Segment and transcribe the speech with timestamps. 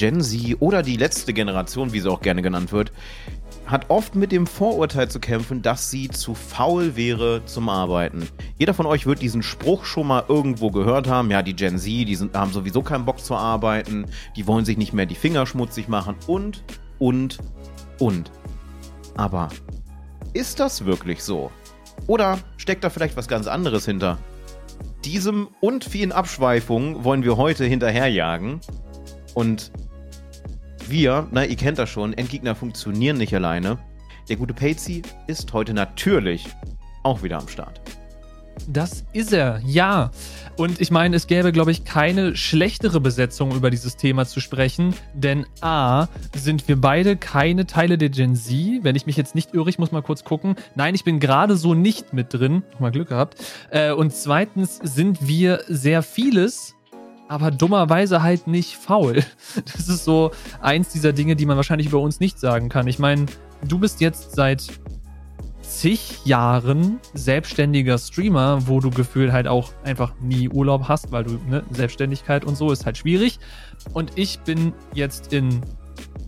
[0.00, 2.90] Gen Z oder die letzte Generation, wie sie auch gerne genannt wird,
[3.66, 8.26] hat oft mit dem Vorurteil zu kämpfen, dass sie zu faul wäre zum Arbeiten.
[8.56, 11.30] Jeder von euch wird diesen Spruch schon mal irgendwo gehört haben.
[11.30, 14.78] Ja, die Gen Z, die sind, haben sowieso keinen Bock zu arbeiten, die wollen sich
[14.78, 16.64] nicht mehr die Finger schmutzig machen und,
[16.98, 17.36] und,
[17.98, 18.30] und.
[19.18, 19.50] Aber
[20.32, 21.50] ist das wirklich so?
[22.06, 24.16] Oder steckt da vielleicht was ganz anderes hinter?
[25.04, 28.60] Diesem und vielen Abschweifungen wollen wir heute hinterherjagen.
[29.34, 29.70] Und
[30.90, 33.78] wir, na, ihr kennt das schon, Endgegner funktionieren nicht alleine.
[34.28, 36.46] Der gute Patsy ist heute natürlich
[37.02, 37.80] auch wieder am Start.
[38.68, 40.10] Das ist er, ja.
[40.56, 44.94] Und ich meine, es gäbe, glaube ich, keine schlechtere Besetzung über dieses Thema zu sprechen,
[45.14, 48.84] denn A, sind wir beide keine Teile der Gen Z.
[48.84, 50.56] Wenn ich mich jetzt nicht irre, ich muss mal kurz gucken.
[50.74, 52.62] Nein, ich bin gerade so nicht mit drin.
[52.72, 53.36] Nochmal Glück gehabt.
[53.70, 56.74] Äh, und zweitens sind wir sehr vieles,
[57.30, 59.22] aber dummerweise halt nicht faul.
[59.72, 62.88] Das ist so eins dieser Dinge, die man wahrscheinlich über uns nicht sagen kann.
[62.88, 63.26] Ich meine,
[63.62, 64.66] du bist jetzt seit
[65.62, 71.38] zig Jahren selbstständiger Streamer, wo du gefühlt halt auch einfach nie Urlaub hast, weil du,
[71.48, 73.38] ne, Selbstständigkeit und so ist halt schwierig.
[73.92, 75.60] Und ich bin jetzt in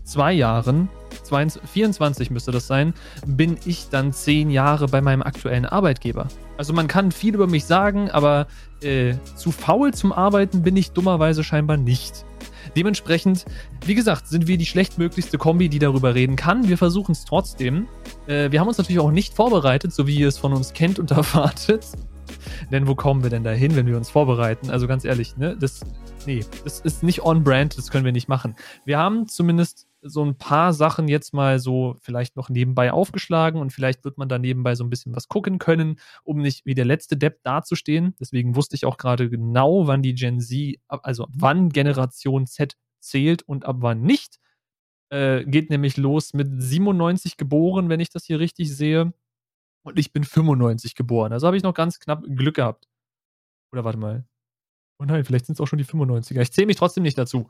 [0.04, 0.88] zwei Jahren,
[1.24, 2.94] 22, 24 müsste das sein,
[3.26, 6.28] bin ich dann zehn Jahre bei meinem aktuellen Arbeitgeber.
[6.58, 8.46] Also man kann viel über mich sagen, aber
[8.84, 12.24] äh, zu faul zum Arbeiten bin ich dummerweise scheinbar nicht.
[12.76, 13.44] Dementsprechend,
[13.84, 16.68] wie gesagt, sind wir die schlechtmöglichste Kombi, die darüber reden kann.
[16.68, 17.88] Wir versuchen es trotzdem.
[18.26, 20.98] Äh, wir haben uns natürlich auch nicht vorbereitet, so wie ihr es von uns kennt
[20.98, 21.86] und erwartet.
[22.70, 24.70] Denn wo kommen wir denn dahin, wenn wir uns vorbereiten?
[24.70, 25.56] Also ganz ehrlich, ne?
[25.58, 25.80] Das,
[26.26, 28.56] nee, das ist nicht on-brand, das können wir nicht machen.
[28.84, 33.72] Wir haben zumindest so ein paar Sachen jetzt mal so vielleicht noch nebenbei aufgeschlagen und
[33.72, 36.84] vielleicht wird man da nebenbei so ein bisschen was gucken können, um nicht wie der
[36.84, 38.14] letzte Depp dazustehen.
[38.20, 43.42] Deswegen wusste ich auch gerade genau, wann die Gen Z, also wann Generation Z zählt
[43.42, 44.38] und ab wann nicht.
[45.10, 49.12] Äh, geht nämlich los mit 97 geboren, wenn ich das hier richtig sehe.
[49.84, 51.32] Und ich bin 95 geboren.
[51.32, 52.88] Also habe ich noch ganz knapp Glück gehabt.
[53.72, 54.24] Oder warte mal.
[54.98, 56.40] Oh nein, vielleicht sind es auch schon die 95er.
[56.40, 57.48] Ich zähle mich trotzdem nicht dazu.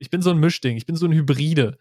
[0.00, 1.78] Ich bin so ein Mischding, ich bin so ein Hybride.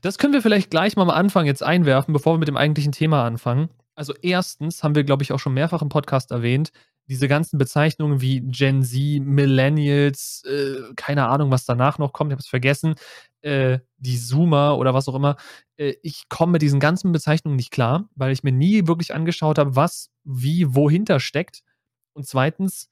[0.00, 2.92] Das können wir vielleicht gleich mal am Anfang jetzt einwerfen, bevor wir mit dem eigentlichen
[2.92, 3.68] Thema anfangen.
[3.94, 6.72] Also erstens haben wir, glaube ich, auch schon mehrfach im Podcast erwähnt,
[7.08, 12.34] diese ganzen Bezeichnungen wie Gen Z, Millennials, äh, keine Ahnung, was danach noch kommt, ich
[12.34, 12.94] habe es vergessen,
[13.40, 15.36] äh, die Zoomer oder was auch immer.
[15.76, 19.58] Äh, ich komme mit diesen ganzen Bezeichnungen nicht klar, weil ich mir nie wirklich angeschaut
[19.58, 21.62] habe, was, wie, wohinter steckt.
[22.12, 22.88] Und zweitens,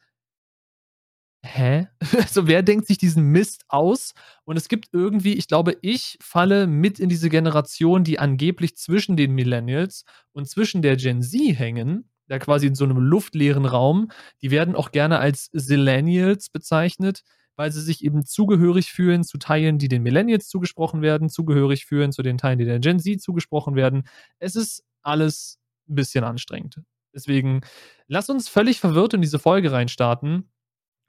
[1.46, 1.88] hä?
[2.18, 4.12] Also wer denkt sich diesen Mist aus?
[4.44, 9.16] Und es gibt irgendwie, ich glaube, ich falle mit in diese Generation, die angeblich zwischen
[9.16, 14.10] den Millennials und zwischen der Gen Z hängen, da quasi in so einem luftleeren Raum.
[14.42, 17.22] Die werden auch gerne als Zillennials bezeichnet,
[17.56, 22.12] weil sie sich eben zugehörig fühlen zu Teilen, die den Millennials zugesprochen werden, zugehörig fühlen
[22.12, 24.06] zu den Teilen, die der Gen Z zugesprochen werden.
[24.38, 25.58] Es ist alles
[25.88, 26.80] ein bisschen anstrengend.
[27.14, 27.62] Deswegen
[28.08, 30.50] lass uns völlig verwirrt in diese Folge reinstarten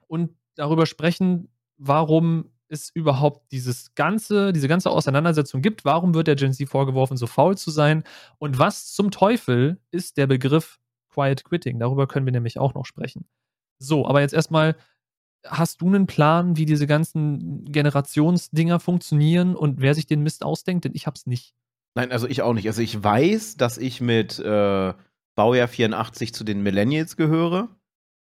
[0.08, 5.84] und darüber sprechen, warum es überhaupt dieses ganze, diese ganze Auseinandersetzung gibt.
[5.84, 8.04] Warum wird der Gen Z vorgeworfen, so faul zu sein?
[8.38, 11.78] Und was zum Teufel ist der Begriff Quiet Quitting?
[11.78, 13.26] Darüber können wir nämlich auch noch sprechen.
[13.78, 14.76] So, aber jetzt erstmal,
[15.46, 20.84] hast du einen Plan, wie diese ganzen Generationsdinger funktionieren und wer sich den Mist ausdenkt?
[20.84, 21.54] Denn ich hab's nicht.
[21.94, 22.66] Nein, also ich auch nicht.
[22.66, 24.92] Also ich weiß, dass ich mit äh,
[25.34, 27.68] Baujahr 84 zu den Millennials gehöre.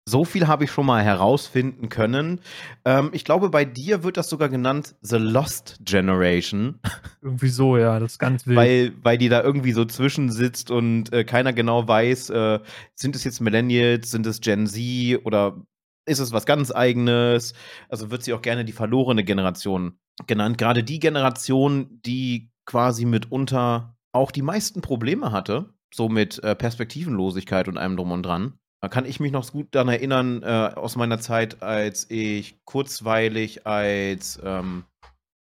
[0.05, 2.41] So viel habe ich schon mal herausfinden können.
[2.83, 6.79] Ähm, ich glaube, bei dir wird das sogar genannt The Lost Generation.
[7.21, 8.57] Irgendwie so, ja, das ist ganz wild.
[8.57, 12.59] Weil, weil die da irgendwie so zwischensitzt und äh, keiner genau weiß, äh,
[12.95, 15.61] sind es jetzt Millennials, sind es Gen Z oder
[16.05, 17.53] ist es was ganz eigenes?
[17.87, 20.57] Also wird sie auch gerne die verlorene Generation genannt.
[20.57, 27.67] Gerade die Generation, die quasi mitunter auch die meisten Probleme hatte, so mit äh, Perspektivenlosigkeit
[27.67, 28.53] und allem drum und dran.
[28.81, 33.67] Da kann ich mich noch gut daran erinnern, äh, aus meiner Zeit, als ich kurzweilig
[33.67, 34.85] als ähm,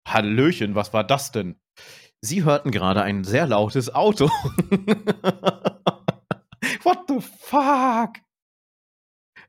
[0.09, 1.55] Hallöchen, was war das denn?
[2.21, 4.29] Sie hörten gerade ein sehr lautes Auto.
[6.83, 8.17] What the fuck?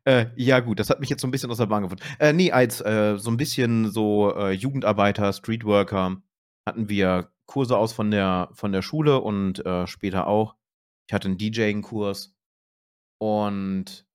[0.06, 2.04] Äh, ja, gut, das hat mich jetzt so ein bisschen aus der Bahn gefunden.
[2.20, 6.22] Äh, nee, als äh, so ein bisschen so äh, Jugendarbeiter, Streetworker
[6.68, 10.56] hatten wir Kurse aus von der, von der Schule und äh, später auch.
[11.08, 12.34] Ich hatte einen DJing-Kurs
[13.22, 14.08] und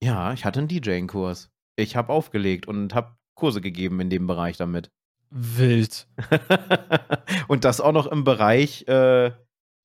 [0.00, 1.50] ja, ich hatte einen DJing-Kurs.
[1.74, 4.92] Ich habe aufgelegt und habe Kurse gegeben in dem Bereich damit.
[5.30, 6.06] Wild.
[7.48, 9.32] und das auch noch im Bereich äh,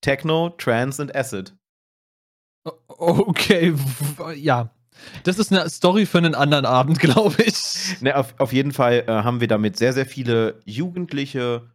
[0.00, 1.56] Techno, Trance und Acid.
[2.86, 3.74] Okay,
[4.36, 4.70] ja.
[5.24, 8.00] Das ist eine Story für einen anderen Abend, glaube ich.
[8.00, 11.72] Ne, auf, auf jeden Fall äh, haben wir damit sehr, sehr viele Jugendliche,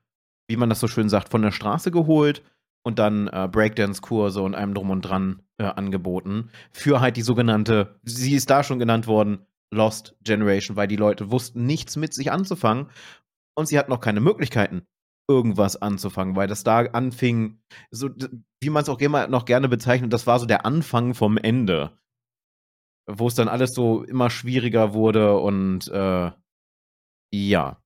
[0.47, 2.43] wie man das so schön sagt, von der Straße geholt
[2.83, 6.49] und dann äh, Breakdance-Kurse und einem drum und dran äh, angeboten.
[6.71, 11.29] Für halt die sogenannte, sie ist da schon genannt worden, Lost Generation, weil die Leute
[11.31, 12.89] wussten nichts mit sich anzufangen
[13.57, 14.87] und sie hatten noch keine Möglichkeiten,
[15.29, 17.59] irgendwas anzufangen, weil das da anfing,
[17.91, 18.09] so
[18.61, 21.97] wie man es auch immer noch gerne bezeichnet, das war so der Anfang vom Ende.
[23.09, 26.31] Wo es dann alles so immer schwieriger wurde und äh,
[27.33, 27.81] ja.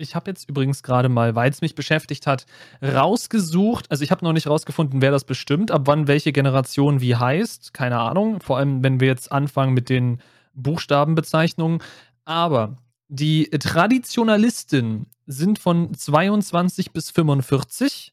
[0.00, 2.46] Ich habe jetzt übrigens gerade mal, weil es mich beschäftigt hat,
[2.80, 3.90] rausgesucht.
[3.90, 7.74] Also ich habe noch nicht rausgefunden, wer das bestimmt, ab wann welche Generation wie heißt.
[7.74, 8.40] Keine Ahnung.
[8.40, 10.20] Vor allem, wenn wir jetzt anfangen mit den
[10.54, 11.82] Buchstabenbezeichnungen.
[12.24, 12.78] Aber
[13.08, 18.12] die Traditionalisten sind von 22 bis 45.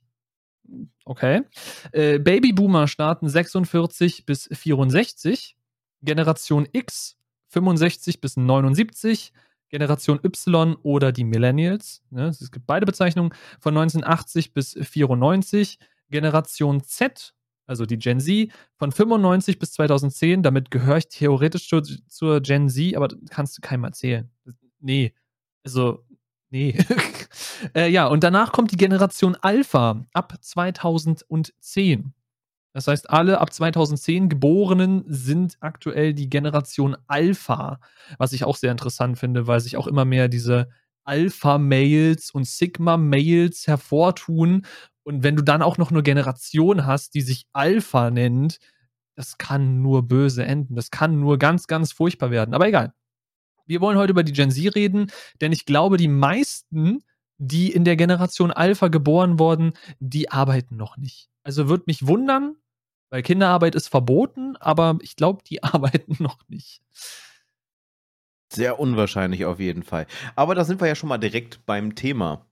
[1.05, 1.43] Okay.
[1.91, 5.55] Äh, Babyboomer starten 46 bis 64.
[6.01, 7.17] Generation X
[7.49, 9.33] 65 bis 79.
[9.69, 12.03] Generation Y oder die Millennials.
[12.09, 15.79] Ne, es gibt beide Bezeichnungen von 1980 bis 94.
[16.09, 17.33] Generation Z,
[17.65, 20.43] also die Gen Z, von 95 bis 2010.
[20.43, 24.29] Damit gehöre ich theoretisch zur, zur Gen Z, aber kannst du keinem erzählen.
[24.79, 25.13] Nee.
[25.63, 26.05] Also,
[26.49, 26.77] nee.
[27.75, 32.13] äh, ja, und danach kommt die Generation Alpha ab 2010.
[32.75, 37.79] Das heißt, alle ab 2010 Geborenen sind aktuell die Generation Alpha,
[38.17, 40.67] was ich auch sehr interessant finde, weil sich auch immer mehr diese
[41.05, 44.65] Alpha-Males und Sigma-Males hervortun.
[45.03, 48.59] Und wenn du dann auch noch eine Generation hast, die sich Alpha nennt,
[49.15, 50.75] das kann nur böse enden.
[50.75, 52.53] Das kann nur ganz, ganz furchtbar werden.
[52.53, 52.91] Aber egal.
[53.65, 57.05] Wir wollen heute über die Gen Z reden, denn ich glaube, die meisten,
[57.37, 61.29] die in der Generation Alpha geboren wurden, die arbeiten noch nicht.
[61.41, 62.57] Also würde mich wundern,
[63.09, 66.81] weil Kinderarbeit ist verboten, aber ich glaube, die arbeiten noch nicht.
[68.51, 70.07] Sehr unwahrscheinlich auf jeden Fall.
[70.35, 72.45] Aber da sind wir ja schon mal direkt beim Thema.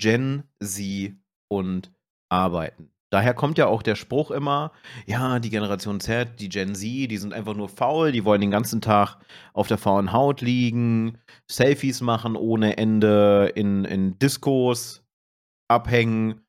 [0.00, 1.14] Gen Z
[1.48, 1.92] und
[2.28, 2.90] Arbeiten.
[3.10, 4.72] Daher kommt ja auch der Spruch immer,
[5.06, 8.50] ja, die Generation Z, die Gen Z, die sind einfach nur faul, die wollen den
[8.50, 9.16] ganzen Tag
[9.54, 11.18] auf der faulen Haut liegen,
[11.50, 15.02] Selfies machen ohne Ende, in, in Diskos
[15.68, 16.42] abhängen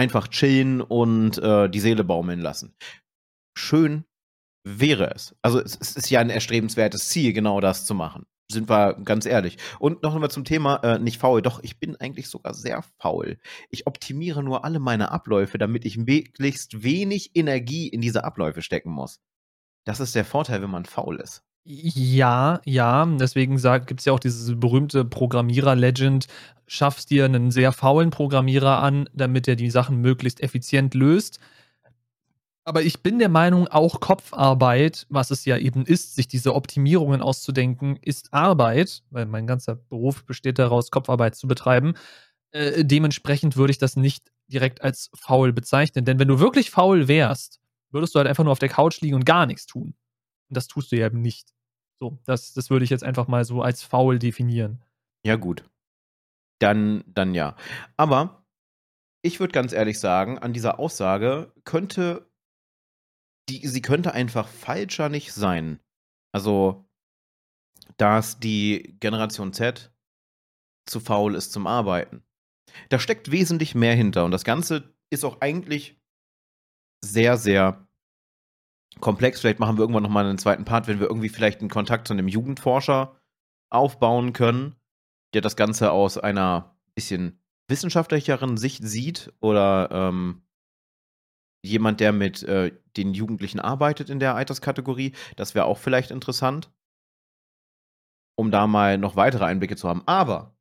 [0.00, 2.74] einfach chillen und äh, die Seele baumeln lassen.
[3.54, 4.04] Schön
[4.64, 5.36] wäre es.
[5.42, 8.24] Also es, es, ist ja ein erstrebenswertes Ziel, genau das zu machen.
[8.50, 9.58] Sind wir ganz ehrlich.
[9.78, 11.42] Und noch einmal zum Thema, äh, nicht faul.
[11.42, 13.38] Doch, ich bin eigentlich sogar sehr faul.
[13.68, 18.90] Ich optimiere nur alle meine Abläufe, damit ich möglichst wenig Energie in diese Abläufe stecken
[18.90, 19.20] muss.
[19.84, 21.44] Das ist der Vorteil, wenn man faul ist.
[21.72, 23.56] Ja, ja, deswegen
[23.86, 26.26] gibt es ja auch dieses berühmte Programmierer-Legend,
[26.66, 31.38] schaffst dir einen sehr faulen Programmierer an, damit er die Sachen möglichst effizient löst.
[32.64, 37.22] Aber ich bin der Meinung, auch Kopfarbeit, was es ja eben ist, sich diese Optimierungen
[37.22, 41.94] auszudenken, ist Arbeit, weil mein ganzer Beruf besteht daraus, Kopfarbeit zu betreiben.
[42.50, 46.04] Äh, dementsprechend würde ich das nicht direkt als faul bezeichnen.
[46.04, 47.60] Denn wenn du wirklich faul wärst,
[47.92, 49.94] würdest du halt einfach nur auf der Couch liegen und gar nichts tun.
[50.48, 51.52] Und das tust du ja eben nicht.
[52.00, 54.82] So, das, das würde ich jetzt einfach mal so als faul definieren.
[55.24, 55.68] Ja, gut.
[56.60, 57.56] Dann, dann ja.
[57.96, 58.46] Aber
[59.22, 62.30] ich würde ganz ehrlich sagen, an dieser Aussage könnte
[63.50, 65.80] die, sie könnte einfach falscher nicht sein.
[66.32, 66.88] Also,
[67.96, 69.92] dass die Generation Z
[70.86, 72.22] zu faul ist zum Arbeiten.
[72.88, 76.00] Da steckt wesentlich mehr hinter und das Ganze ist auch eigentlich
[77.04, 77.88] sehr, sehr
[78.98, 79.40] komplex.
[79.40, 82.12] Vielleicht machen wir irgendwann nochmal einen zweiten Part, wenn wir irgendwie vielleicht einen Kontakt zu
[82.12, 83.16] einem Jugendforscher
[83.70, 84.74] aufbauen können,
[85.34, 90.42] der das Ganze aus einer bisschen wissenschaftlicheren Sicht sieht oder ähm,
[91.62, 95.14] jemand, der mit äh, den Jugendlichen arbeitet in der Alterskategorie.
[95.36, 96.72] Das wäre auch vielleicht interessant,
[98.36, 100.02] um da mal noch weitere Einblicke zu haben.
[100.06, 100.56] Aber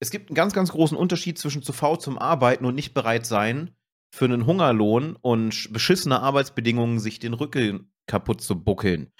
[0.00, 3.26] es gibt einen ganz, ganz großen Unterschied zwischen zu faul zum Arbeiten und nicht bereit
[3.26, 3.74] sein,
[4.14, 9.10] für einen Hungerlohn und beschissene Arbeitsbedingungen sich den Rücken kaputt zu buckeln.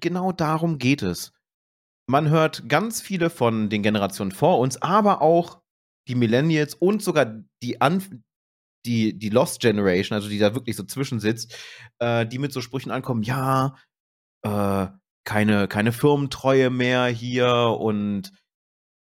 [0.00, 1.32] Genau darum geht es.
[2.08, 5.60] Man hört ganz viele von den Generationen vor uns, aber auch
[6.08, 8.10] die Millennials und sogar die, Anf
[8.86, 11.54] die, die Lost Generation, also die da wirklich so zwischensitzt,
[11.98, 13.76] äh, die mit so Sprüchen ankommen, ja,
[14.42, 14.88] äh,
[15.24, 18.32] keine, keine Firmentreue mehr hier und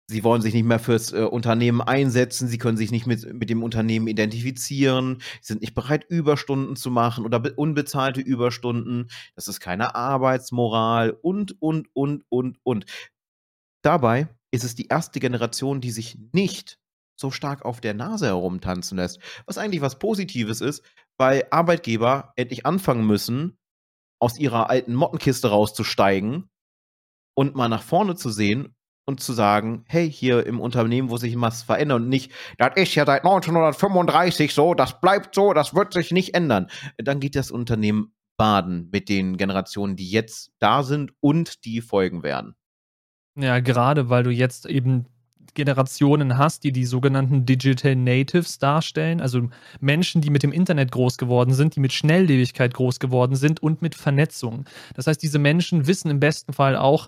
[0.07, 3.49] Sie wollen sich nicht mehr fürs äh, Unternehmen einsetzen, sie können sich nicht mit, mit
[3.49, 9.09] dem Unternehmen identifizieren, sie sind nicht bereit, Überstunden zu machen oder unbezahlte Überstunden.
[9.35, 12.85] Das ist keine Arbeitsmoral und, und, und, und, und.
[13.81, 16.79] Dabei ist es die erste Generation, die sich nicht
[17.19, 19.19] so stark auf der Nase herumtanzen lässt.
[19.47, 20.83] Was eigentlich was Positives ist,
[21.17, 23.57] weil Arbeitgeber endlich anfangen müssen,
[24.21, 26.49] aus ihrer alten Mottenkiste rauszusteigen
[27.35, 31.39] und mal nach vorne zu sehen und zu sagen, hey, hier im Unternehmen, wo sich
[31.39, 35.93] was verändert und nicht, das ist ja seit 1935 so, das bleibt so, das wird
[35.93, 36.67] sich nicht ändern.
[36.97, 42.23] Dann geht das Unternehmen baden mit den Generationen, die jetzt da sind und die folgen
[42.23, 42.55] werden.
[43.37, 45.05] Ja, gerade weil du jetzt eben
[45.53, 51.17] Generationen hast, die die sogenannten Digital Natives darstellen, also Menschen, die mit dem Internet groß
[51.17, 54.65] geworden sind, die mit Schnelllebigkeit groß geworden sind und mit Vernetzung.
[54.95, 57.07] Das heißt, diese Menschen wissen im besten Fall auch,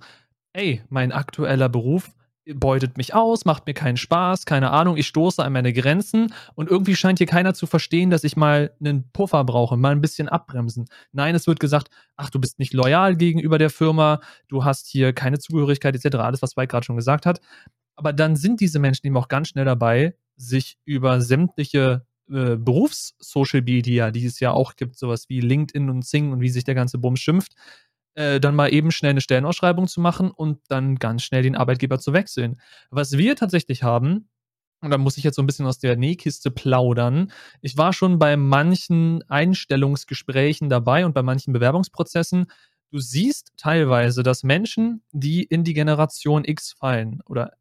[0.58, 2.10] ey, mein aktueller Beruf
[2.56, 6.70] beutet mich aus, macht mir keinen Spaß, keine Ahnung, ich stoße an meine Grenzen und
[6.70, 10.30] irgendwie scheint hier keiner zu verstehen, dass ich mal einen Puffer brauche, mal ein bisschen
[10.30, 10.86] abbremsen.
[11.12, 15.14] Nein, es wird gesagt, ach, du bist nicht loyal gegenüber der Firma, du hast hier
[15.14, 17.40] keine Zugehörigkeit etc., alles, was Mike gerade schon gesagt hat.
[17.96, 23.62] Aber dann sind diese Menschen eben auch ganz schnell dabei, sich über sämtliche äh, Berufs-Social
[23.62, 26.76] Media, die es ja auch gibt, sowas wie LinkedIn und Sing und wie sich der
[26.76, 27.56] ganze Bums schimpft,
[28.18, 32.00] äh, dann mal eben schnell eine Stellenausschreibung zu machen und dann ganz schnell den Arbeitgeber
[32.00, 32.60] zu wechseln.
[32.90, 34.28] Was wir tatsächlich haben,
[34.82, 37.32] und da muss ich jetzt so ein bisschen aus der Nähkiste plaudern.
[37.62, 42.48] Ich war schon bei manchen Einstellungsgesprächen dabei und bei manchen Bewerbungsprozessen.
[42.92, 47.54] Du siehst teilweise, dass Menschen, die in die Generation X fallen oder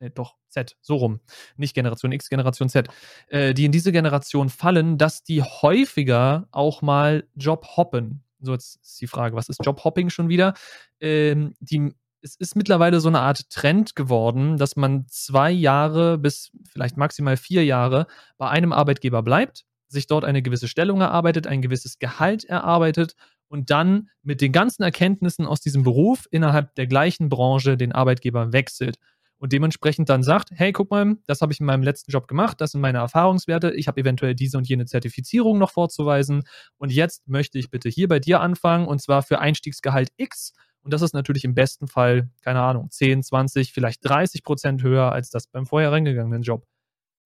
[0.00, 1.20] äh, doch Z, so rum,
[1.56, 2.88] nicht Generation X, Generation Z,
[3.28, 8.23] äh, die in diese Generation fallen, dass die häufiger auch mal Job hoppen.
[8.44, 10.54] So, jetzt ist die Frage, was ist Jobhopping schon wieder?
[11.00, 16.50] Ähm, die, es ist mittlerweile so eine Art Trend geworden, dass man zwei Jahre bis
[16.70, 18.06] vielleicht maximal vier Jahre
[18.38, 23.14] bei einem Arbeitgeber bleibt, sich dort eine gewisse Stellung erarbeitet, ein gewisses Gehalt erarbeitet
[23.48, 28.52] und dann mit den ganzen Erkenntnissen aus diesem Beruf innerhalb der gleichen Branche den Arbeitgeber
[28.52, 28.96] wechselt
[29.44, 32.62] und dementsprechend dann sagt, hey, guck mal, das habe ich in meinem letzten Job gemacht,
[32.62, 36.44] das sind meine Erfahrungswerte, ich habe eventuell diese und jene Zertifizierung noch vorzuweisen
[36.78, 40.94] und jetzt möchte ich bitte hier bei dir anfangen und zwar für Einstiegsgehalt X und
[40.94, 45.28] das ist natürlich im besten Fall, keine Ahnung, 10, 20, vielleicht 30 Prozent höher als
[45.28, 46.64] das beim vorher reingegangenen Job.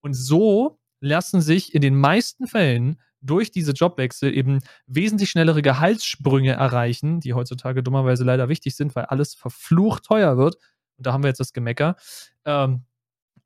[0.00, 4.58] Und so lassen sich in den meisten Fällen durch diese Jobwechsel eben
[4.88, 10.56] wesentlich schnellere Gehaltssprünge erreichen, die heutzutage dummerweise leider wichtig sind, weil alles verflucht teuer wird
[10.98, 11.96] und da haben wir jetzt das Gemecker,
[12.44, 12.82] ähm,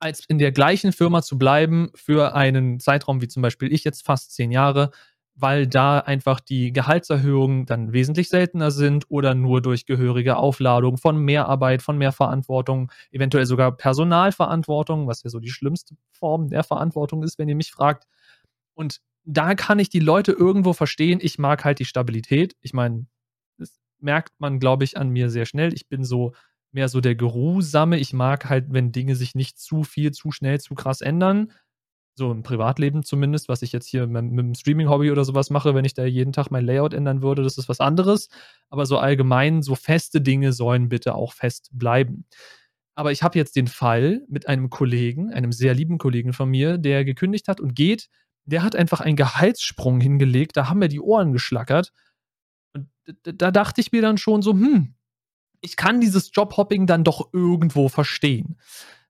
[0.00, 4.04] als in der gleichen Firma zu bleiben für einen Zeitraum wie zum Beispiel ich jetzt
[4.04, 4.90] fast zehn Jahre,
[5.35, 11.18] weil da einfach die Gehaltserhöhungen dann wesentlich seltener sind oder nur durch gehörige Aufladung von
[11.18, 17.23] Mehrarbeit, von mehr Verantwortung, eventuell sogar Personalverantwortung, was ja so die schlimmste Form der Verantwortung
[17.23, 18.06] ist, wenn ihr mich fragt.
[18.75, 21.21] Und da kann ich die Leute irgendwo verstehen.
[21.23, 22.56] Ich mag halt die Stabilität.
[22.61, 23.06] Ich meine,
[23.56, 25.73] das merkt man, glaube ich, an mir sehr schnell.
[25.73, 26.32] Ich bin so
[26.73, 27.99] mehr so der Geruhsame.
[27.99, 31.52] Ich mag halt, wenn Dinge sich nicht zu viel, zu schnell, zu krass ändern.
[32.14, 35.75] So im Privatleben zumindest, was ich jetzt hier mit, mit dem Streaming-Hobby oder sowas mache,
[35.75, 38.29] wenn ich da jeden Tag mein Layout ändern würde, das ist was anderes.
[38.69, 42.26] Aber so allgemein, so feste Dinge sollen bitte auch fest bleiben.
[42.95, 46.76] Aber ich habe jetzt den Fall mit einem Kollegen, einem sehr lieben Kollegen von mir,
[46.76, 48.09] der gekündigt hat und geht.
[48.45, 51.93] Der hat einfach einen Gehaltssprung hingelegt, da haben mir die Ohren geschlackert.
[52.75, 52.88] Und
[53.23, 54.95] da dachte ich mir dann schon so, hm,
[55.62, 58.59] ich kann dieses Jobhopping dann doch irgendwo verstehen.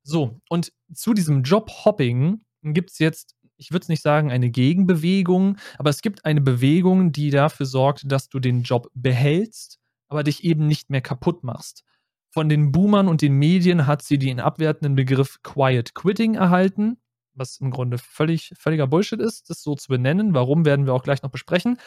[0.03, 5.57] So, und zu diesem Jobhopping gibt es jetzt, ich würde es nicht sagen, eine Gegenbewegung,
[5.79, 9.79] aber es gibt eine Bewegung, die dafür sorgt, dass du den Job behältst,
[10.09, 11.85] aber dich eben nicht mehr kaputt machst.
[12.31, 16.99] Von den Boomern und den Medien hat sie den abwertenden Begriff Quiet Quitting erhalten,
[17.35, 20.35] was im Grunde völlig, völliger Bullshit ist, das so zu benennen.
[20.35, 21.79] Warum werden wir auch gleich noch besprechen.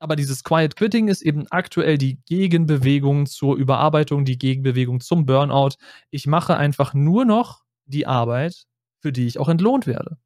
[0.00, 5.76] Aber dieses Quiet Quitting ist eben aktuell die Gegenbewegung zur Überarbeitung, die Gegenbewegung zum Burnout.
[6.10, 8.64] Ich mache einfach nur noch die Arbeit,
[9.00, 10.16] für die ich auch entlohnt werde.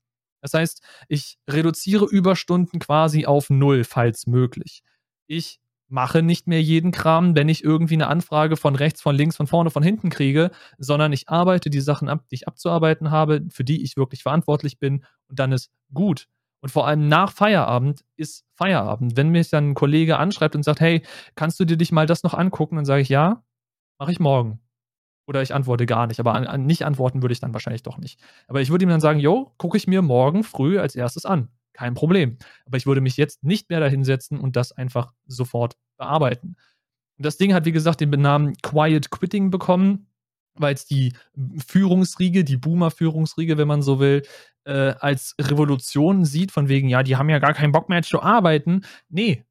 [0.40, 4.83] Das heißt, ich reduziere Überstunden quasi auf null, falls möglich.
[5.26, 9.37] Ich mache nicht mehr jeden Kram, wenn ich irgendwie eine Anfrage von rechts, von links,
[9.37, 13.43] von vorne, von hinten kriege, sondern ich arbeite die Sachen ab, die ich abzuarbeiten habe,
[13.50, 16.28] für die ich wirklich verantwortlich bin und dann ist gut.
[16.64, 19.18] Und vor allem nach Feierabend ist Feierabend.
[19.18, 21.02] Wenn mich dann ein Kollege anschreibt und sagt, hey,
[21.35, 22.76] kannst du dir dich mal das noch angucken?
[22.76, 23.44] Dann sage ich, ja,
[23.99, 24.61] mache ich morgen.
[25.26, 26.21] Oder ich antworte gar nicht.
[26.21, 28.18] Aber an, an nicht antworten würde ich dann wahrscheinlich doch nicht.
[28.49, 31.50] Aber ich würde ihm dann sagen, jo, gucke ich mir morgen früh als erstes an.
[31.75, 32.38] Kein Problem.
[32.64, 36.56] Aber ich würde mich jetzt nicht mehr dahinsetzen und das einfach sofort bearbeiten.
[37.18, 40.06] Und das Ding hat, wie gesagt, den Benamen Quiet Quitting bekommen
[40.56, 41.12] weil es die
[41.66, 44.23] Führungsriege, die Boomer-Führungsriege, wenn man so will,
[44.64, 48.23] äh, als Revolution sieht, von wegen, ja, die haben ja gar keinen Bock mehr zu
[48.23, 48.83] arbeiten.
[49.09, 49.44] Nee,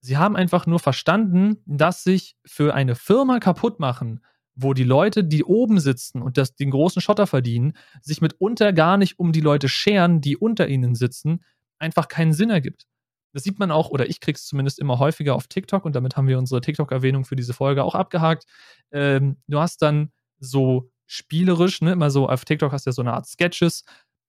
[0.00, 4.20] sie haben einfach nur verstanden, dass sich für eine Firma kaputt machen,
[4.54, 8.96] wo die Leute, die oben sitzen und das, den großen Schotter verdienen, sich mitunter gar
[8.96, 11.44] nicht um die Leute scheren, die unter ihnen sitzen,
[11.78, 12.86] einfach keinen Sinn ergibt.
[13.32, 16.28] das sieht man auch, oder ich krieg's zumindest immer häufiger auf TikTok und damit haben
[16.28, 18.44] wir unsere TikTok-Erwähnung für diese Folge auch abgehakt.
[18.92, 23.02] Ähm, du hast dann so spielerisch, ne, immer so auf TikTok hast du ja so
[23.02, 23.84] eine Art Sketches,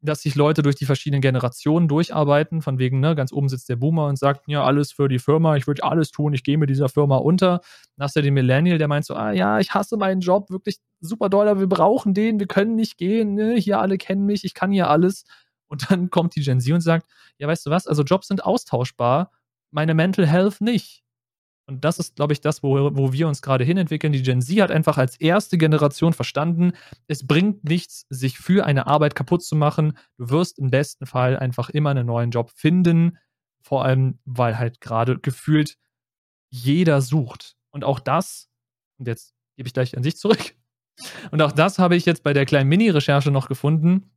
[0.05, 3.75] dass sich Leute durch die verschiedenen Generationen durcharbeiten, von wegen, ne, ganz oben sitzt der
[3.75, 6.69] Boomer und sagt, ja, alles für die Firma, ich würde alles tun, ich gehe mit
[6.69, 7.61] dieser Firma unter.
[7.97, 10.77] Dann hast du den Millennial, der meint so, ah ja, ich hasse meinen Job, wirklich
[10.99, 14.43] super doll, aber wir brauchen den, wir können nicht gehen, ne, hier alle kennen mich,
[14.43, 15.25] ich kann hier alles.
[15.67, 17.07] Und dann kommt die Gen Z und sagt,
[17.37, 19.31] ja, weißt du was, also Jobs sind austauschbar,
[19.71, 21.04] meine Mental Health nicht.
[21.67, 24.13] Und das ist, glaube ich, das, wo, wo wir uns gerade hinentwickeln.
[24.13, 26.73] Die Gen Z hat einfach als erste Generation verstanden,
[27.07, 29.97] es bringt nichts, sich für eine Arbeit kaputt zu machen.
[30.17, 33.17] Du wirst im besten Fall einfach immer einen neuen Job finden.
[33.61, 35.77] Vor allem, weil halt gerade gefühlt
[36.51, 37.55] jeder sucht.
[37.71, 38.47] Und auch das,
[38.97, 40.55] und jetzt gebe ich gleich an sich zurück.
[41.31, 44.11] Und auch das habe ich jetzt bei der kleinen Mini-Recherche noch gefunden.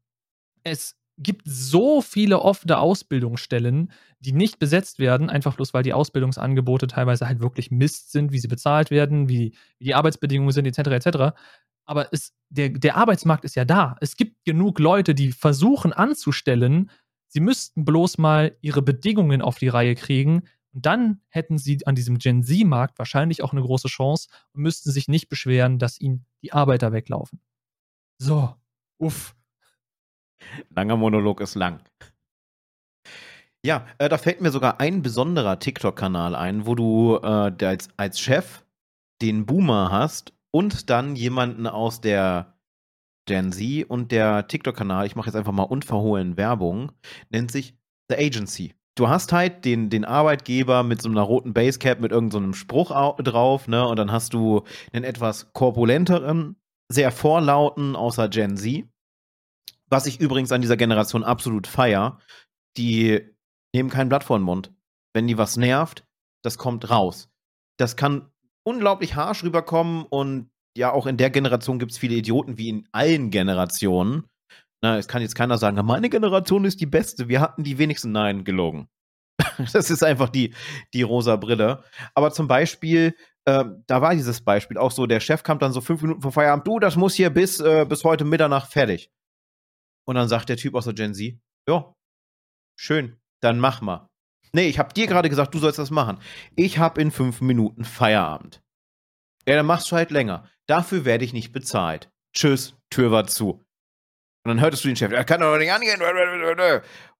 [0.62, 6.86] Es gibt so viele offene Ausbildungsstellen, die nicht besetzt werden, einfach bloß weil die Ausbildungsangebote
[6.86, 11.06] teilweise halt wirklich Mist sind, wie sie bezahlt werden, wie, wie die Arbeitsbedingungen sind, etc.
[11.06, 11.18] etc.
[11.84, 13.96] Aber es, der, der Arbeitsmarkt ist ja da.
[14.00, 16.90] Es gibt genug Leute, die versuchen anzustellen,
[17.28, 20.42] sie müssten bloß mal ihre Bedingungen auf die Reihe kriegen.
[20.72, 24.90] Und dann hätten sie an diesem Gen Z-Markt wahrscheinlich auch eine große Chance und müssten
[24.90, 27.40] sich nicht beschweren, dass ihnen die Arbeiter weglaufen.
[28.18, 28.54] So,
[28.98, 29.34] uff.
[30.78, 31.80] Langer Monolog ist lang.
[33.66, 38.20] Ja, äh, da fällt mir sogar ein besonderer TikTok-Kanal ein, wo du äh, als, als
[38.20, 38.64] Chef
[39.20, 42.54] den Boomer hast und dann jemanden aus der
[43.26, 46.92] Gen Z und der TikTok-Kanal, ich mache jetzt einfach mal unverhohlen Werbung,
[47.30, 47.74] nennt sich
[48.08, 48.74] The Agency.
[48.96, 52.92] Du hast halt den, den Arbeitgeber mit so einer roten Basecap mit irgendeinem so Spruch
[53.18, 53.84] drauf, ne?
[53.84, 54.62] Und dann hast du
[54.92, 56.54] einen etwas korpulenteren,
[56.88, 58.84] sehr vorlauten außer Gen Z
[59.90, 62.18] was ich übrigens an dieser Generation absolut feier,
[62.76, 63.20] die
[63.74, 64.72] nehmen kein Blatt vor den Mund.
[65.14, 66.04] Wenn die was nervt,
[66.42, 67.28] das kommt raus.
[67.78, 68.30] Das kann
[68.64, 72.88] unglaublich harsch rüberkommen und ja, auch in der Generation gibt es viele Idioten wie in
[72.92, 74.24] allen Generationen.
[74.80, 78.12] Na, es kann jetzt keiner sagen, meine Generation ist die beste, wir hatten die wenigsten.
[78.12, 78.88] Nein, gelogen.
[79.72, 80.54] das ist einfach die,
[80.94, 81.82] die rosa Brille.
[82.14, 85.80] Aber zum Beispiel, äh, da war dieses Beispiel auch so, der Chef kam dann so
[85.80, 89.10] fünf Minuten vor Feierabend, du, das muss hier bis, äh, bis heute Mitternacht fertig.
[90.08, 91.94] Und dann sagt der Typ aus der Gen Z, ja,
[92.80, 94.08] schön, dann mach mal.
[94.54, 96.18] Nee, ich hab dir gerade gesagt, du sollst das machen.
[96.56, 98.62] Ich hab in fünf Minuten Feierabend.
[99.46, 100.48] Ja, dann machst du halt länger.
[100.66, 102.10] Dafür werde ich nicht bezahlt.
[102.34, 103.50] Tschüss, Tür war zu.
[103.50, 103.64] Und
[104.46, 106.00] dann hörtest du den Chef, er kann doch nicht angehen.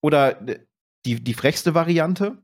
[0.01, 0.35] Oder
[1.05, 2.43] die, die frechste Variante.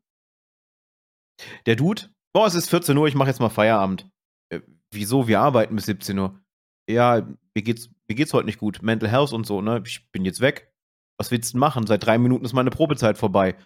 [1.64, 4.11] Der Dude, oh, es ist 14 Uhr, ich mache jetzt mal Feierabend.
[4.52, 4.61] Äh,
[4.92, 5.26] wieso?
[5.26, 6.38] Wir arbeiten bis 17 Uhr.
[6.87, 9.83] Ja, mir geht's mir geht's heute nicht gut, Mental Health und so, ne?
[9.87, 10.73] Ich bin jetzt weg.
[11.19, 11.87] Was willst du machen?
[11.87, 13.57] Seit drei Minuten ist meine Probezeit vorbei.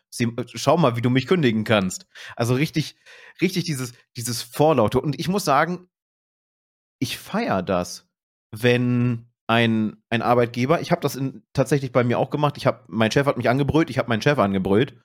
[0.54, 2.06] schau mal, wie du mich kündigen kannst.
[2.36, 2.96] Also richtig,
[3.40, 5.00] richtig dieses, dieses Vorlaute.
[5.00, 5.88] Und ich muss sagen,
[7.00, 8.06] ich feiere das,
[8.54, 12.58] wenn ein, ein Arbeitgeber, ich habe das in, tatsächlich bei mir auch gemacht.
[12.58, 15.00] Ich habe, mein Chef hat mich angebrüllt, ich habe meinen Chef angebrüllt.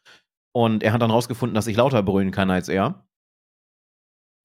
[0.53, 3.07] Und er hat dann rausgefunden, dass ich lauter brüllen kann als er.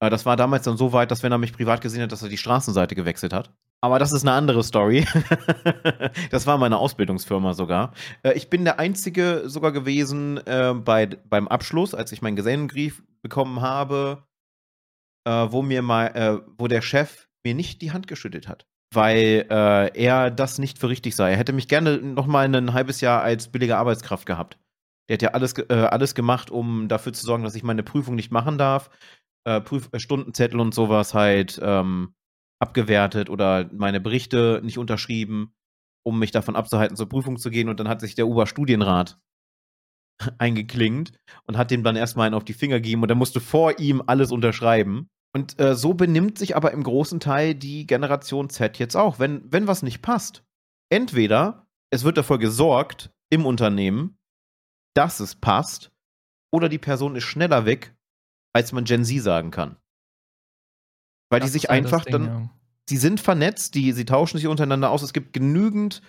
[0.00, 2.22] Äh, das war damals dann so weit, dass wenn er mich privat gesehen hat, dass
[2.22, 3.52] er die Straßenseite gewechselt hat.
[3.80, 5.06] Aber das ist eine andere Story.
[6.30, 7.92] das war meine Ausbildungsfirma sogar.
[8.22, 13.02] Äh, ich bin der Einzige sogar gewesen äh, bei, beim Abschluss, als ich meinen Gesellenbrief
[13.22, 14.24] bekommen habe,
[15.24, 18.66] äh, wo mir mal, äh, wo der Chef mir nicht die Hand geschüttet hat.
[18.92, 21.28] Weil äh, er das nicht für richtig sah.
[21.28, 24.58] Er hätte mich gerne noch mal ein halbes Jahr als billige Arbeitskraft gehabt.
[25.08, 28.14] Der hat ja alles, äh, alles gemacht, um dafür zu sorgen, dass ich meine Prüfung
[28.14, 28.90] nicht machen darf.
[29.64, 31.58] Prüf Stundenzettel und sowas halt.
[31.62, 32.12] Ähm,
[32.60, 35.54] abgewertet oder meine Berichte nicht unterschrieben,
[36.04, 37.68] um mich davon abzuhalten, zur Prüfung zu gehen.
[37.68, 39.20] Und dann hat sich der Oberstudienrat
[40.38, 41.12] eingeklingt
[41.44, 44.02] und hat dem dann erstmal einen auf die Finger gegeben und dann musste vor ihm
[44.06, 45.08] alles unterschreiben.
[45.34, 49.18] Und äh, so benimmt sich aber im großen Teil die Generation Z jetzt auch.
[49.18, 50.42] Wenn, wenn was nicht passt,
[50.90, 54.18] entweder es wird dafür gesorgt im Unternehmen,
[54.96, 55.92] dass es passt,
[56.50, 57.94] oder die Person ist schneller weg,
[58.54, 59.76] als man Gen Z sagen kann.
[61.30, 62.24] Weil das die sich halt einfach Ding, dann.
[62.24, 62.50] Ja.
[62.88, 65.02] Sie sind vernetzt, die, sie tauschen sich untereinander aus.
[65.02, 66.00] Es gibt genügend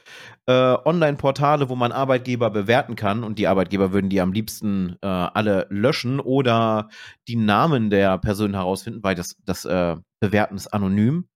[0.46, 5.08] äh, Online-Portale, wo man Arbeitgeber bewerten kann und die Arbeitgeber würden die am liebsten äh,
[5.08, 6.88] alle löschen oder
[7.28, 11.28] die Namen der Person herausfinden, weil das, das äh, Bewerten ist anonym.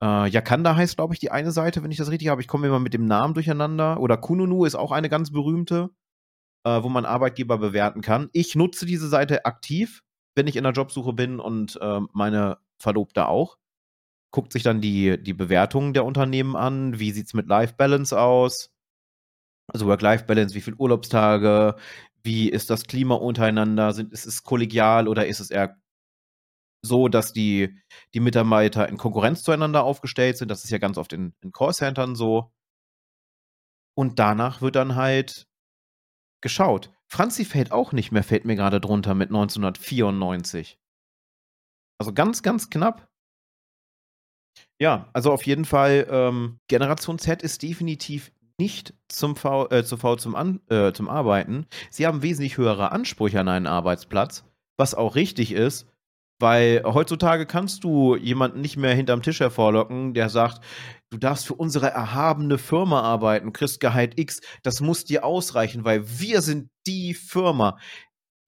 [0.00, 2.40] Äh, Yakanda heißt, glaube ich, die eine Seite, wenn ich das richtig habe.
[2.40, 3.98] Ich komme immer mit dem Namen durcheinander.
[3.98, 5.90] Oder Kununu ist auch eine ganz berühmte,
[6.64, 8.28] äh, wo man Arbeitgeber bewerten kann.
[8.32, 10.02] Ich nutze diese Seite aktiv,
[10.36, 13.58] wenn ich in der Jobsuche bin und äh, meine Verlobter auch.
[14.32, 16.98] Guckt sich dann die, die Bewertungen der Unternehmen an.
[16.98, 18.70] Wie sieht es mit Life Balance aus?
[19.68, 21.76] Also Work-Life Balance, wie viele Urlaubstage,
[22.22, 23.92] Wie ist das Klima untereinander?
[23.92, 25.76] Sind, ist es kollegial oder ist es eher
[26.82, 27.76] so, dass die,
[28.14, 30.50] die Mitarbeiter in Konkurrenz zueinander aufgestellt sind?
[30.50, 32.52] Das ist ja ganz oft in, in Callcentern so.
[33.94, 35.48] Und danach wird dann halt
[36.42, 36.92] geschaut.
[37.08, 40.78] Franzi fällt auch nicht mehr, fällt mir gerade drunter mit 1994.
[41.98, 43.08] Also ganz, ganz knapp.
[44.78, 49.96] Ja, also auf jeden Fall, ähm, Generation Z ist definitiv nicht zum v, äh, zu
[49.96, 51.66] faul zum, An, äh, zum Arbeiten.
[51.90, 54.44] Sie haben wesentlich höhere Ansprüche an einen Arbeitsplatz,
[54.78, 55.86] was auch richtig ist,
[56.38, 60.60] weil heutzutage kannst du jemanden nicht mehr hinterm Tisch hervorlocken, der sagt,
[61.10, 66.06] du darfst für unsere erhabene Firma arbeiten, kriegst Gehalt X, das muss dir ausreichen, weil
[66.18, 67.78] wir sind die Firma.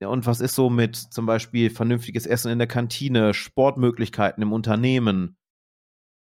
[0.00, 5.36] Und was ist so mit zum Beispiel vernünftiges Essen in der Kantine, Sportmöglichkeiten im Unternehmen,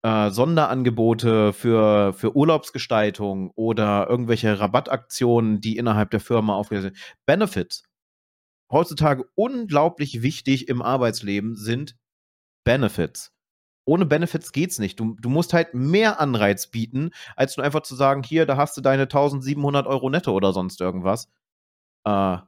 [0.02, 7.16] äh, Sonderangebote für, für Urlaubsgestaltung oder irgendwelche Rabattaktionen, die innerhalb der Firma aufgesetzt sind.
[7.26, 7.82] Benefits.
[8.70, 11.96] Heutzutage unglaublich wichtig im Arbeitsleben sind
[12.64, 13.32] Benefits.
[13.86, 15.00] Ohne Benefits geht's nicht.
[15.00, 18.76] Du, du musst halt mehr Anreiz bieten, als nur einfach zu sagen, hier, da hast
[18.76, 21.30] du deine 1700 Euro netto oder sonst irgendwas.
[22.04, 22.38] Äh,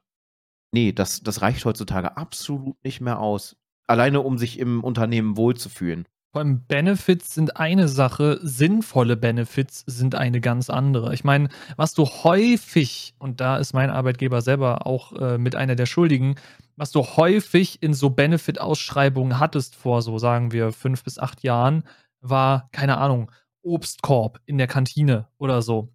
[0.72, 3.56] nee, das, das reicht heutzutage absolut nicht mehr aus.
[3.86, 6.06] Alleine, um sich im Unternehmen wohlzufühlen.
[6.32, 11.12] Vor allem Benefits sind eine Sache, sinnvolle Benefits sind eine ganz andere.
[11.12, 15.74] Ich meine, was du häufig, und da ist mein Arbeitgeber selber auch äh, mit einer
[15.74, 16.36] der Schuldigen,
[16.76, 21.82] was du häufig in so Benefit-Ausschreibungen hattest vor so, sagen wir, fünf bis acht Jahren,
[22.20, 25.92] war, keine Ahnung, Obstkorb in der Kantine oder so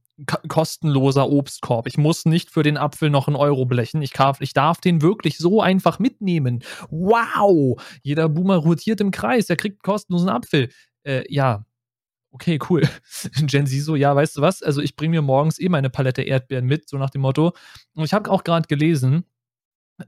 [0.47, 1.88] kostenloser Obstkorb.
[1.88, 4.01] Ich muss nicht für den Apfel noch einen Euro blechen.
[4.01, 6.63] Ich, darf, ich darf den wirklich so einfach mitnehmen.
[6.89, 7.82] Wow!
[8.01, 9.49] Jeder Boomer rotiert im Kreis.
[9.49, 10.69] Er kriegt kostenlosen Apfel.
[11.04, 11.65] Äh, ja,
[12.32, 12.88] okay, cool.
[13.41, 14.63] Gen Z so, ja, weißt du was?
[14.63, 17.54] Also ich bringe mir morgens eh meine Palette Erdbeeren mit, so nach dem Motto.
[17.95, 19.25] Und ich habe auch gerade gelesen,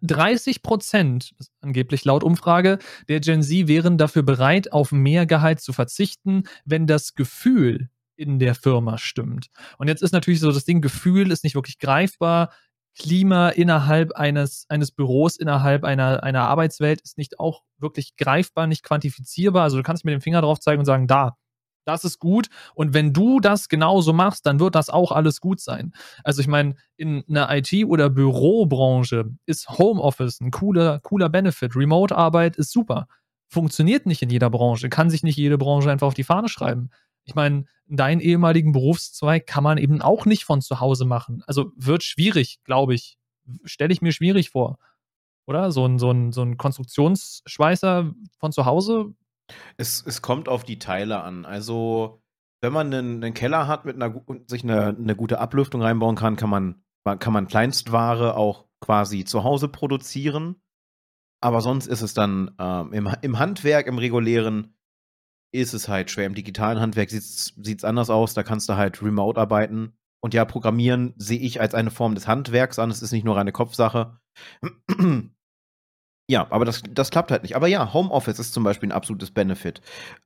[0.02, 5.74] 30 Prozent, angeblich laut Umfrage, der Gen Z wären dafür bereit, auf mehr Gehalt zu
[5.74, 9.48] verzichten, wenn das Gefühl, in der Firma stimmt.
[9.78, 12.52] Und jetzt ist natürlich so das Ding, Gefühl ist nicht wirklich greifbar.
[12.98, 18.84] Klima innerhalb eines, eines Büros, innerhalb einer, einer Arbeitswelt ist nicht auch wirklich greifbar, nicht
[18.84, 19.64] quantifizierbar.
[19.64, 21.38] Also du kannst mit dem Finger drauf zeigen und sagen, da,
[21.86, 22.48] das ist gut.
[22.74, 25.94] Und wenn du das genauso machst, dann wird das auch alles gut sein.
[26.24, 31.76] Also ich meine, in einer IT- oder Bürobranche ist Homeoffice ein cooler, cooler Benefit.
[31.76, 33.08] Remote-Arbeit ist super.
[33.48, 36.90] Funktioniert nicht in jeder Branche, kann sich nicht jede Branche einfach auf die Fahne schreiben
[37.28, 41.44] ich meine, deinen ehemaligen Berufszweig kann man eben auch nicht von zu Hause machen.
[41.46, 43.18] Also wird schwierig, glaube ich.
[43.64, 44.80] Stelle ich mir schwierig vor.
[45.46, 45.72] Oder?
[45.72, 49.14] So ein, so ein, so ein Konstruktionsschweißer von zu Hause?
[49.76, 51.46] Es, es kommt auf die Teile an.
[51.46, 52.22] Also,
[52.62, 56.16] wenn man einen, einen Keller hat mit einer und sich eine, eine gute Ablüftung reinbauen
[56.16, 56.82] kann, kann man,
[57.20, 60.62] kann man Kleinstware auch quasi zu Hause produzieren.
[61.42, 64.77] Aber sonst ist es dann ähm, im, im Handwerk, im regulären,
[65.52, 66.26] ist es halt schwer.
[66.26, 68.34] Im digitalen Handwerk sieht es anders aus.
[68.34, 69.94] Da kannst du halt remote arbeiten.
[70.20, 72.90] Und ja, Programmieren sehe ich als eine Form des Handwerks an.
[72.90, 74.20] Es ist nicht nur reine Kopfsache.
[76.28, 77.56] ja, aber das, das klappt halt nicht.
[77.56, 79.82] Aber ja, Homeoffice ist zum Beispiel ein absolutes Benefit.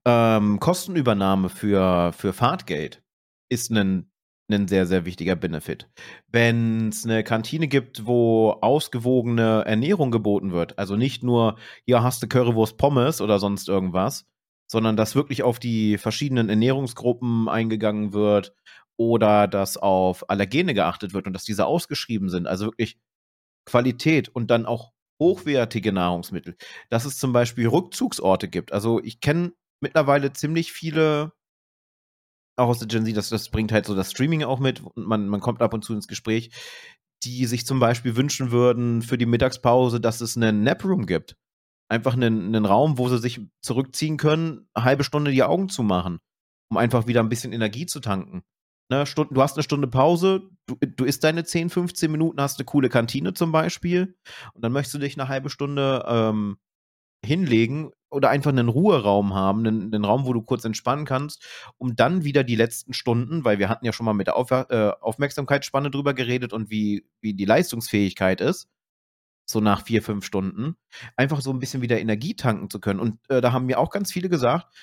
[0.06, 3.04] Ähm, Kostenübernahme für, für Fahrtgeld
[3.50, 4.10] ist ein,
[4.50, 5.90] ein sehr, sehr wichtiger Benefit.
[6.30, 12.24] Wenn es eine Kantine gibt, wo ausgewogene Ernährung geboten wird, also nicht nur, hier hast
[12.24, 14.26] du Currywurst Pommes oder sonst irgendwas,
[14.72, 18.56] sondern dass wirklich auf die verschiedenen Ernährungsgruppen eingegangen wird
[18.98, 22.48] oder dass auf Allergene geachtet wird und dass diese ausgeschrieben sind.
[22.48, 22.98] Also wirklich
[23.66, 26.56] Qualität und dann auch hochwertige Nahrungsmittel.
[26.90, 28.72] Dass es zum Beispiel Rückzugsorte gibt.
[28.72, 31.34] Also ich kenne mittlerweile ziemlich viele,
[32.56, 35.06] auch aus der Gen Z, das, das bringt halt so das Streaming auch mit und
[35.06, 36.50] man, man kommt ab und zu ins Gespräch,
[37.24, 41.36] die sich zum Beispiel wünschen würden für die Mittagspause, dass es einen Naproom gibt
[41.92, 45.84] einfach einen, einen Raum, wo sie sich zurückziehen können, eine halbe Stunde die Augen zu
[45.84, 46.20] machen,
[46.70, 48.44] um einfach wieder ein bisschen Energie zu tanken.
[48.90, 52.60] Ne, Stunden, du hast eine Stunde Pause, du, du isst deine 10, 15 Minuten, hast
[52.60, 54.16] eine coole Kantine zum Beispiel
[54.54, 56.58] und dann möchtest du dich eine halbe Stunde ähm,
[57.26, 61.46] hinlegen oder einfach einen Ruheraum haben, einen, einen, Raum, wo du kurz entspannen kannst,
[61.78, 64.52] um dann wieder die letzten Stunden, weil wir hatten ja schon mal mit der Auf
[64.52, 68.68] äh, Aufmerksamkeitsspanne drüber geredet und wie, wie die Leistungsfähigkeit ist,
[69.52, 70.76] so nach vier, fünf Stunden,
[71.16, 73.00] einfach so ein bisschen wieder Energie tanken zu können.
[73.00, 74.74] Und äh, da haben mir auch ganz viele gesagt,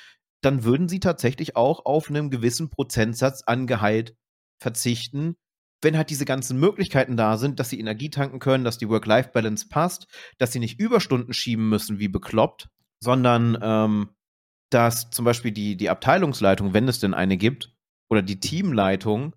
[0.43, 4.17] dann würden sie tatsächlich auch auf einen gewissen Prozentsatz an Gehalt
[4.61, 5.37] verzichten,
[5.83, 9.69] wenn halt diese ganzen Möglichkeiten da sind, dass sie Energie tanken können, dass die Work-Life-Balance
[9.69, 10.07] passt,
[10.39, 12.69] dass sie nicht Überstunden schieben müssen wie bekloppt,
[13.01, 14.11] sondern ähm,
[14.71, 17.73] dass zum Beispiel die, die Abteilungsleitung, wenn es denn eine gibt,
[18.11, 19.35] oder die Teamleitung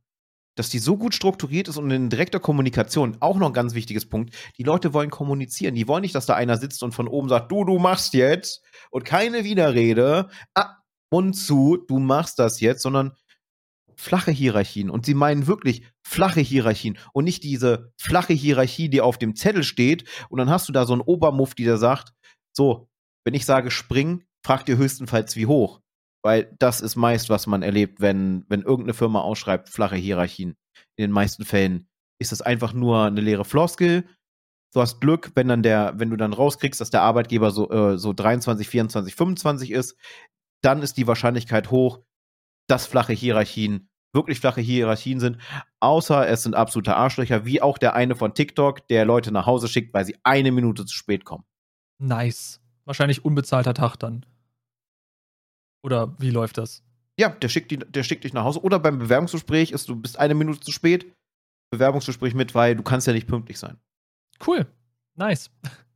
[0.56, 4.08] dass die so gut strukturiert ist und in direkter Kommunikation, auch noch ein ganz wichtiges
[4.08, 5.76] Punkt, die Leute wollen kommunizieren.
[5.76, 8.62] Die wollen nicht, dass da einer sitzt und von oben sagt, du, du machst jetzt
[8.90, 10.78] und keine Widerrede, ah,
[11.12, 13.14] Mund zu, du machst das jetzt, sondern
[13.96, 14.90] flache Hierarchien.
[14.90, 19.64] Und sie meinen wirklich flache Hierarchien und nicht diese flache Hierarchie, die auf dem Zettel
[19.64, 20.06] steht.
[20.30, 22.14] Und dann hast du da so einen Obermufti, der sagt,
[22.52, 22.90] so,
[23.24, 25.81] wenn ich sage spring, fragt ihr höchstenfalls wie hoch.
[26.24, 30.56] Weil das ist meist, was man erlebt, wenn, wenn irgendeine Firma ausschreibt, flache Hierarchien.
[30.96, 31.88] In den meisten Fällen
[32.20, 34.06] ist das einfach nur eine leere Floskel.
[34.74, 37.98] Du hast Glück, wenn dann der, wenn du dann rauskriegst, dass der Arbeitgeber so, äh,
[37.98, 39.98] so 23, 24, 25 ist,
[40.62, 42.00] dann ist die Wahrscheinlichkeit hoch,
[42.68, 45.38] dass flache Hierarchien wirklich flache Hierarchien sind.
[45.80, 49.68] Außer es sind absolute Arschlöcher, wie auch der eine von TikTok, der Leute nach Hause
[49.68, 51.46] schickt, weil sie eine Minute zu spät kommen.
[51.98, 52.62] Nice.
[52.86, 54.26] Wahrscheinlich unbezahlter Tag dann.
[55.84, 56.84] Oder wie läuft das?
[57.20, 58.62] Ja, der schickt, die, der schickt dich nach Hause.
[58.64, 61.14] Oder beim Bewerbungsgespräch ist du bist eine Minute zu spät.
[61.72, 63.78] Bewerbungsgespräch mit, weil du kannst ja nicht pünktlich sein.
[64.46, 64.68] Cool.
[65.16, 65.50] Nice.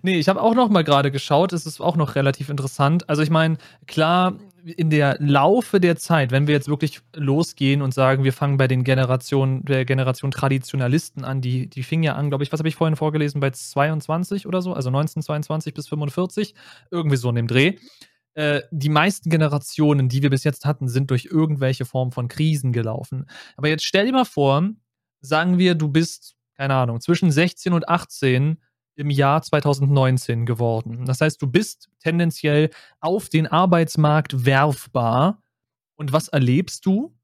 [0.00, 3.08] Nee, ich habe auch noch mal gerade geschaut, es ist auch noch relativ interessant.
[3.10, 7.94] Also ich meine, klar, in der Laufe der Zeit, wenn wir jetzt wirklich losgehen und
[7.94, 12.30] sagen, wir fangen bei den Generationen, der Generation Traditionalisten an, die, die fing ja an,
[12.30, 16.54] glaube ich, was habe ich vorhin vorgelesen, bei 22 oder so, also 1922 bis 45,
[16.90, 17.76] irgendwie so in dem Dreh.
[18.34, 22.72] Äh, die meisten Generationen, die wir bis jetzt hatten, sind durch irgendwelche Formen von Krisen
[22.72, 23.26] gelaufen.
[23.56, 24.68] Aber jetzt stell dir mal vor,
[25.20, 28.58] sagen wir, du bist, keine Ahnung, zwischen 16 und 18
[28.96, 31.06] im Jahr 2019 geworden.
[31.06, 35.42] Das heißt, du bist tendenziell auf den Arbeitsmarkt werfbar.
[35.96, 37.16] Und was erlebst du?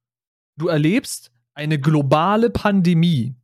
[0.56, 3.34] Du erlebst eine globale Pandemie.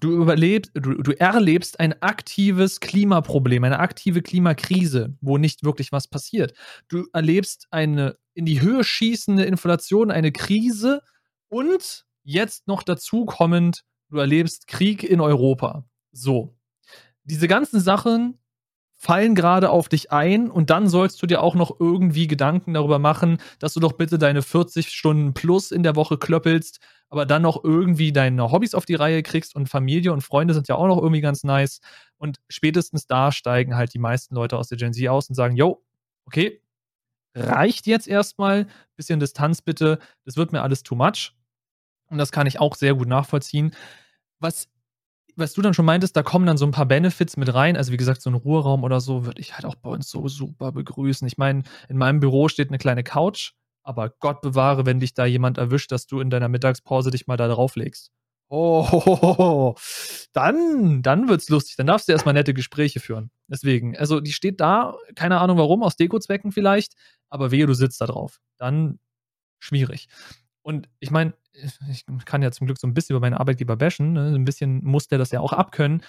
[0.00, 6.08] Du, überlebst, du, du erlebst ein aktives Klimaproblem, eine aktive Klimakrise, wo nicht wirklich was
[6.08, 6.54] passiert.
[6.88, 11.02] Du erlebst eine in die Höhe schießende Inflation, eine Krise
[11.48, 15.84] und jetzt noch dazu kommend, du erlebst Krieg in Europa.
[16.12, 16.56] So.
[17.24, 18.38] Diese ganzen Sachen
[19.02, 23.00] fallen gerade auf dich ein und dann sollst du dir auch noch irgendwie Gedanken darüber
[23.00, 26.78] machen, dass du doch bitte deine 40 Stunden plus in der Woche klöppelst,
[27.12, 30.68] aber dann noch irgendwie deine Hobbys auf die Reihe kriegst und Familie und Freunde sind
[30.68, 31.82] ja auch noch irgendwie ganz nice.
[32.16, 35.54] Und spätestens da steigen halt die meisten Leute aus der Gen Z aus und sagen,
[35.54, 35.84] yo,
[36.24, 36.62] okay,
[37.34, 41.34] reicht jetzt erstmal, bisschen Distanz bitte, das wird mir alles too much.
[42.08, 43.74] Und das kann ich auch sehr gut nachvollziehen.
[44.40, 44.70] Was
[45.36, 47.76] was du dann schon meintest, da kommen dann so ein paar Benefits mit rein.
[47.76, 50.28] Also wie gesagt, so ein Ruheraum oder so würde ich halt auch bei uns so
[50.28, 51.26] super begrüßen.
[51.26, 55.24] Ich meine, in meinem Büro steht eine kleine Couch, aber Gott bewahre, wenn dich da
[55.24, 58.10] jemand erwischt, dass du in deiner Mittagspause dich mal da drauflegst.
[58.48, 59.74] Oh,
[60.34, 61.76] dann, dann wird's lustig.
[61.76, 63.30] Dann darfst du erstmal nette Gespräche führen.
[63.48, 66.92] Deswegen, also die steht da, keine Ahnung warum, aus Dekozwecken vielleicht,
[67.30, 68.40] aber wehe, du sitzt da drauf.
[68.58, 68.98] Dann
[69.58, 70.08] schwierig.
[70.60, 71.34] Und ich meine,
[71.90, 74.34] ich kann ja zum Glück so ein bisschen über meinen Arbeitgeber bashen, ne?
[74.34, 76.02] ein bisschen muss der das ja auch abkönnen.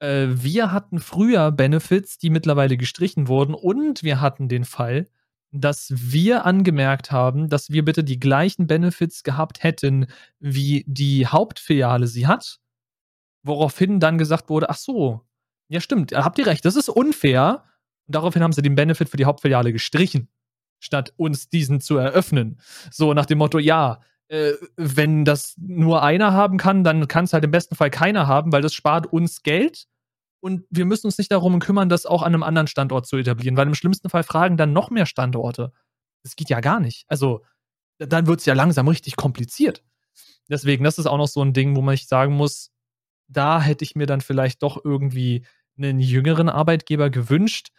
[0.00, 5.08] Äh, wir hatten früher Benefits, die mittlerweile gestrichen wurden und wir hatten den Fall,
[5.52, 10.06] dass wir angemerkt haben, dass wir bitte die gleichen Benefits gehabt hätten,
[10.38, 12.58] wie die Hauptfiliale sie hat,
[13.42, 15.22] woraufhin dann gesagt wurde, ach so,
[15.68, 17.64] ja stimmt, habt ihr recht, das ist unfair.
[18.06, 20.28] Und daraufhin haben sie den Benefit für die Hauptfiliale gestrichen,
[20.78, 22.60] statt uns diesen zu eröffnen.
[22.90, 27.32] So nach dem Motto, ja, äh, wenn das nur einer haben kann, dann kann es
[27.32, 29.86] halt im besten Fall keiner haben, weil das spart uns Geld.
[30.40, 33.56] Und wir müssen uns nicht darum kümmern, das auch an einem anderen Standort zu etablieren,
[33.56, 35.72] weil im schlimmsten Fall fragen dann noch mehr Standorte.
[36.22, 37.04] Das geht ja gar nicht.
[37.08, 37.42] Also,
[37.98, 39.82] dann wird es ja langsam richtig kompliziert.
[40.48, 42.70] Deswegen, das ist auch noch so ein Ding, wo man sich sagen muss,
[43.28, 45.44] da hätte ich mir dann vielleicht doch irgendwie
[45.78, 47.70] einen jüngeren Arbeitgeber gewünscht.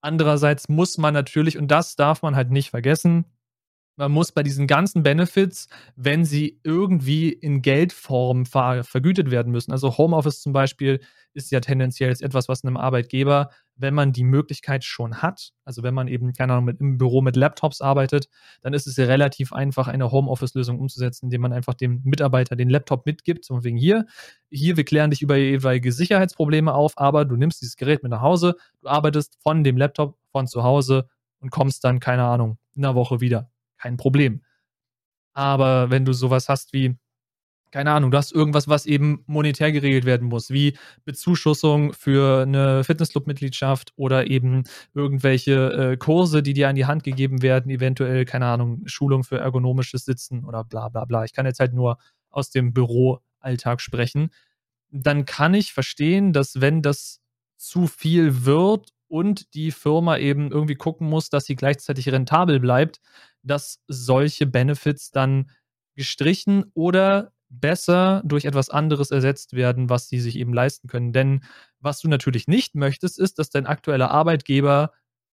[0.00, 3.26] Andererseits muss man natürlich, und das darf man halt nicht vergessen,
[3.98, 9.72] man muss bei diesen ganzen Benefits, wenn sie irgendwie in Geldform ver vergütet werden müssen,
[9.72, 11.00] also Homeoffice zum Beispiel
[11.34, 15.94] ist ja tendenziell etwas, was einem Arbeitgeber, wenn man die Möglichkeit schon hat, also wenn
[15.94, 18.28] man eben, keine Ahnung, mit, im Büro mit Laptops arbeitet,
[18.62, 22.70] dann ist es ja relativ einfach, eine Homeoffice-Lösung umzusetzen, indem man einfach dem Mitarbeiter den
[22.70, 24.06] Laptop mitgibt, so wegen hier,
[24.50, 28.22] hier, wir klären dich über jeweilige Sicherheitsprobleme auf, aber du nimmst dieses Gerät mit nach
[28.22, 31.08] Hause, du arbeitest von dem Laptop von zu Hause
[31.40, 34.42] und kommst dann, keine Ahnung, in einer Woche wieder kein Problem.
[35.34, 36.96] Aber wenn du sowas hast wie,
[37.70, 42.82] keine Ahnung, du hast irgendwas, was eben monetär geregelt werden muss, wie Bezuschussung für eine
[42.82, 44.64] Fitnessclub-Mitgliedschaft oder eben
[44.94, 49.38] irgendwelche äh, Kurse, die dir an die Hand gegeben werden, eventuell, keine Ahnung, Schulung für
[49.38, 51.24] ergonomisches Sitzen oder bla bla bla.
[51.24, 51.98] Ich kann jetzt halt nur
[52.30, 54.30] aus dem Büroalltag sprechen.
[54.90, 57.20] Dann kann ich verstehen, dass wenn das
[57.56, 63.00] zu viel wird und die Firma eben irgendwie gucken muss, dass sie gleichzeitig rentabel bleibt,
[63.42, 65.50] dass solche Benefits dann
[65.96, 71.12] gestrichen oder besser durch etwas anderes ersetzt werden, was sie sich eben leisten können.
[71.12, 71.44] Denn
[71.80, 74.92] was du natürlich nicht möchtest, ist, dass dein aktueller Arbeitgeber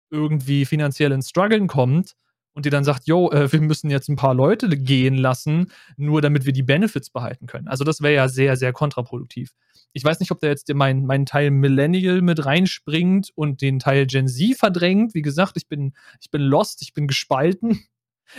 [0.09, 2.15] irgendwie finanziell ins Struggeln kommt
[2.53, 6.21] und dir dann sagt, yo, äh, wir müssen jetzt ein paar Leute gehen lassen, nur
[6.21, 7.67] damit wir die Benefits behalten können.
[7.67, 9.51] Also das wäre ja sehr, sehr kontraproduktiv.
[9.91, 14.07] Ich weiß nicht, ob da jetzt mein, mein Teil Millennial mit reinspringt und den Teil
[14.07, 15.13] Gen Z verdrängt.
[15.13, 17.83] Wie gesagt, ich bin, ich bin lost, ich bin gespalten.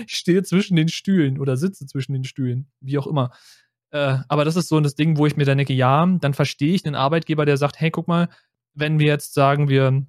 [0.06, 3.30] Ich stehe zwischen den Stühlen oder sitze zwischen den Stühlen, wie auch immer.
[3.90, 6.74] Äh, aber das ist so das Ding, wo ich mir dann denke, ja, dann verstehe
[6.74, 8.28] ich einen Arbeitgeber, der sagt, hey, guck mal,
[8.74, 10.06] wenn wir jetzt sagen, wir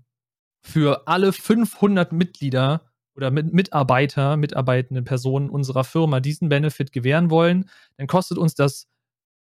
[0.62, 7.70] für alle 500 Mitglieder oder mit Mitarbeiter, mitarbeitende Personen unserer Firma diesen Benefit gewähren wollen,
[7.98, 8.88] dann kostet uns das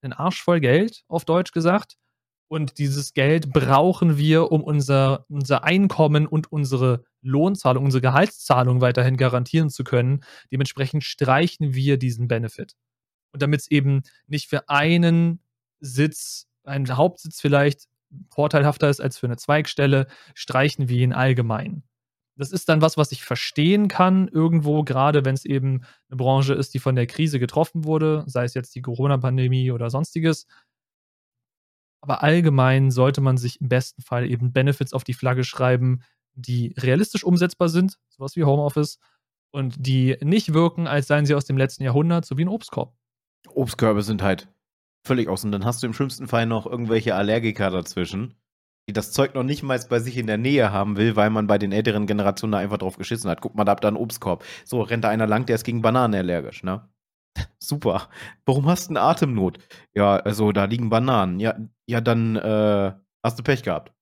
[0.03, 1.97] einen Arsch voll Geld, auf Deutsch gesagt.
[2.49, 9.19] Und dieses Geld brauchen wir, um unser, unser Einkommen und unsere Lohnzahlung, unsere Gehaltszahlung weiterhin
[9.19, 10.25] garantieren zu können.
[10.51, 12.75] Dementsprechend streichen wir diesen Benefit.
[13.33, 15.41] Und damit es eben nicht für einen
[15.81, 17.85] Sitz, einen Hauptsitz vielleicht
[18.31, 21.83] vorteilhafter ist als für eine Zweigstelle, streichen wir ihn allgemein.
[22.37, 26.55] Das ist dann was, was ich verstehen kann, irgendwo, gerade wenn es eben eine Branche
[26.55, 30.47] ist, die von der Krise getroffen wurde, sei es jetzt die Corona-Pandemie oder sonstiges.
[32.01, 36.03] Aber allgemein sollte man sich im besten Fall eben Benefits auf die Flagge schreiben,
[36.35, 38.99] die realistisch umsetzbar sind, sowas wie Homeoffice,
[39.51, 42.95] und die nicht wirken, als seien sie aus dem letzten Jahrhundert, so wie ein Obstkorb.
[43.55, 44.49] Obstkörbe sind halt
[45.05, 45.45] völlig aus.
[45.45, 48.35] Und dann hast du im schlimmsten Fall noch irgendwelche Allergiker dazwischen,
[48.89, 51.47] die das Zeug noch nicht mal bei sich in der Nähe haben will, weil man
[51.47, 53.41] bei den älteren Generationen da einfach drauf geschissen hat.
[53.41, 54.45] Guck mal, da habt ihr einen Obstkorb.
[54.65, 56.89] So, rennt da einer lang, der ist gegen Bananen allergisch, ne?
[57.59, 58.09] Super.
[58.45, 59.59] Warum hast du eine Atemnot?
[59.95, 61.41] Ja, also da liegen Bananen.
[61.41, 61.57] Ja,
[61.89, 62.93] ja dann äh,
[63.25, 63.93] hast du Pech gehabt.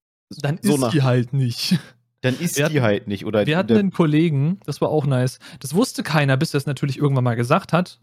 [0.40, 1.78] Dann so ist die halt nicht.
[2.22, 3.24] Dann ist wir die halt nicht.
[3.24, 5.38] Oder wir hatten einen Kollegen, das war auch nice.
[5.60, 8.00] Das wusste keiner, bis er es natürlich irgendwann mal gesagt hat.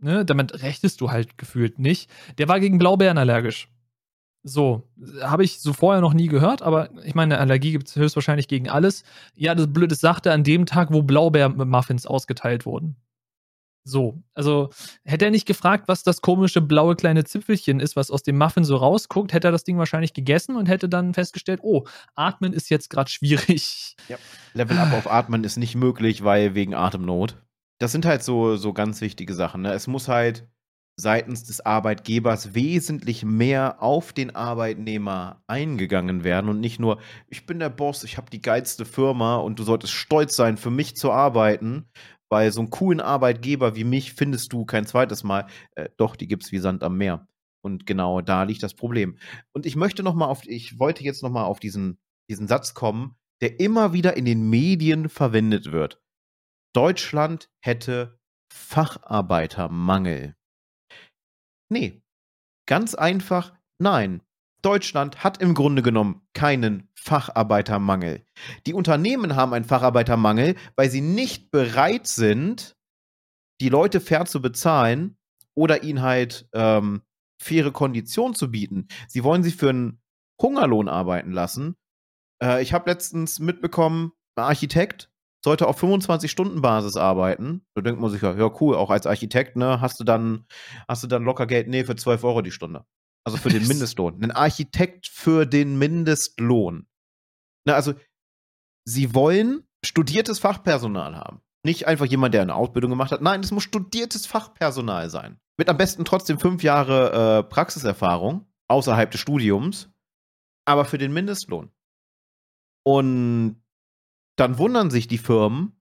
[0.00, 0.24] Ne?
[0.24, 2.08] Damit rechtest du halt gefühlt nicht.
[2.38, 3.68] Der war gegen Blaubeeren allergisch.
[4.44, 4.88] So,
[5.20, 8.46] habe ich so vorher noch nie gehört, aber ich meine, eine Allergie gibt es höchstwahrscheinlich
[8.48, 9.02] gegen alles.
[9.34, 12.96] Ja, das Blöde sagte an dem Tag, wo Blaubeermuffins ausgeteilt wurden.
[13.88, 14.70] So, also
[15.04, 18.64] hätte er nicht gefragt, was das komische blaue kleine Zipfelchen ist, was aus dem Muffin
[18.64, 21.84] so rausguckt, hätte er das Ding wahrscheinlich gegessen und hätte dann festgestellt, oh,
[22.16, 23.94] atmen ist jetzt gerade schwierig.
[24.08, 24.16] Ja.
[24.54, 27.36] Level Up auf Atmen ist nicht möglich, weil wegen Atemnot.
[27.78, 29.62] Das sind halt so, so ganz wichtige Sachen.
[29.62, 29.72] Ne?
[29.72, 30.48] Es muss halt
[30.98, 37.58] seitens des Arbeitgebers wesentlich mehr auf den Arbeitnehmer eingegangen werden und nicht nur, ich bin
[37.58, 41.12] der Boss, ich habe die geilste Firma und du solltest stolz sein, für mich zu
[41.12, 41.86] arbeiten,
[42.28, 45.46] bei so einem coolen Arbeitgeber wie mich findest du kein zweites Mal.
[45.72, 47.28] Äh, doch, die gibt es wie Sand am Meer.
[47.62, 49.18] Und genau da liegt das Problem.
[49.52, 51.98] Und ich möchte noch mal auf, ich wollte jetzt noch mal auf diesen,
[52.30, 56.00] diesen Satz kommen, der immer wieder in den Medien verwendet wird.
[56.74, 58.18] Deutschland hätte
[58.52, 60.36] Facharbeitermangel.
[61.68, 62.02] Nee,
[62.66, 64.22] ganz einfach nein.
[64.66, 68.26] Deutschland hat im Grunde genommen keinen Facharbeitermangel.
[68.66, 72.76] Die Unternehmen haben einen Facharbeitermangel, weil sie nicht bereit sind,
[73.60, 75.16] die Leute fair zu bezahlen
[75.54, 77.02] oder ihnen halt ähm,
[77.40, 78.88] faire Konditionen zu bieten.
[79.06, 80.02] Sie wollen sie für einen
[80.42, 81.76] Hungerlohn arbeiten lassen.
[82.42, 85.12] Äh, ich habe letztens mitbekommen, ein Architekt
[85.44, 87.64] sollte auf 25-Stunden-Basis arbeiten.
[87.74, 90.44] Da denkt man sich ja, ja, cool, auch als Architekt, ne, hast du dann,
[90.88, 92.84] hast du dann locker Geld, nee, für 12 Euro die Stunde.
[93.26, 94.22] Also für den Mindestlohn.
[94.22, 96.86] Ein Architekt für den Mindestlohn.
[97.64, 97.94] Na, also,
[98.84, 101.40] sie wollen studiertes Fachpersonal haben.
[101.64, 103.22] Nicht einfach jemand, der eine Ausbildung gemacht hat.
[103.22, 105.40] Nein, es muss studiertes Fachpersonal sein.
[105.56, 109.90] Mit am besten trotzdem fünf Jahre äh, Praxiserfahrung außerhalb des Studiums,
[110.64, 111.72] aber für den Mindestlohn.
[112.84, 113.60] Und
[114.36, 115.80] dann wundern sich die Firmen,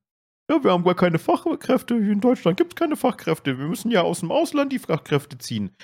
[0.49, 1.93] ja, wir haben gar keine Fachkräfte.
[1.93, 3.59] In Deutschland gibt es keine Fachkräfte.
[3.59, 5.75] Wir müssen ja aus dem Ausland die Fachkräfte ziehen.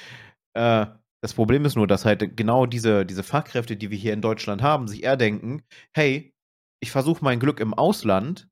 [0.54, 0.88] Äh,
[1.22, 4.62] das Problem ist nur, dass halt genau diese, diese Fachkräfte, die wir hier in Deutschland
[4.62, 5.64] haben, sich eher denken,
[5.94, 6.34] hey,
[6.82, 8.50] ich versuche mein Glück im Ausland,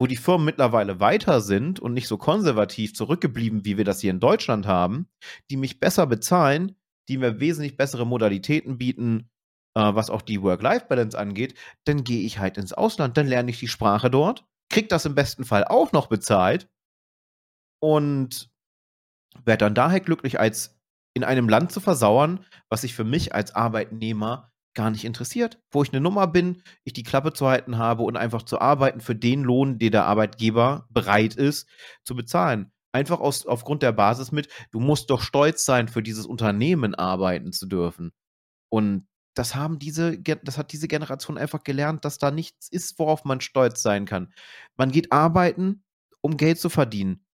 [0.00, 4.10] wo die Firmen mittlerweile weiter sind und nicht so konservativ zurückgeblieben, wie wir das hier
[4.10, 5.08] in Deutschland haben,
[5.50, 6.76] die mich besser bezahlen,
[7.08, 9.30] die mir wesentlich bessere Modalitäten bieten,
[9.76, 13.60] äh, was auch die Work-Life-Balance angeht, dann gehe ich halt ins Ausland, dann lerne ich
[13.60, 16.68] die Sprache dort, krieg das im besten Fall auch noch bezahlt
[17.80, 18.50] und
[19.44, 20.75] werde dann daher glücklich als
[21.16, 25.82] in einem Land zu versauern, was sich für mich als Arbeitnehmer gar nicht interessiert, wo
[25.82, 29.16] ich eine Nummer bin, ich die Klappe zu halten habe und einfach zu arbeiten für
[29.16, 31.70] den Lohn, den der Arbeitgeber bereit ist
[32.04, 32.70] zu bezahlen.
[32.92, 37.50] Einfach aus, aufgrund der Basis mit, du musst doch stolz sein, für dieses Unternehmen arbeiten
[37.50, 38.12] zu dürfen.
[38.68, 43.24] Und das haben diese, das hat diese Generation einfach gelernt, dass da nichts ist, worauf
[43.24, 44.34] man stolz sein kann.
[44.76, 45.82] Man geht arbeiten,
[46.20, 47.25] um Geld zu verdienen.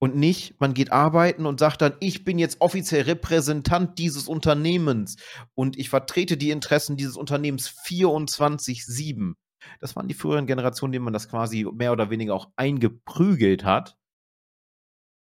[0.00, 5.16] Und nicht, man geht arbeiten und sagt dann, ich bin jetzt offiziell Repräsentant dieses Unternehmens
[5.54, 9.34] und ich vertrete die Interessen dieses Unternehmens 24-7.
[9.80, 13.96] Das waren die früheren Generationen, denen man das quasi mehr oder weniger auch eingeprügelt hat.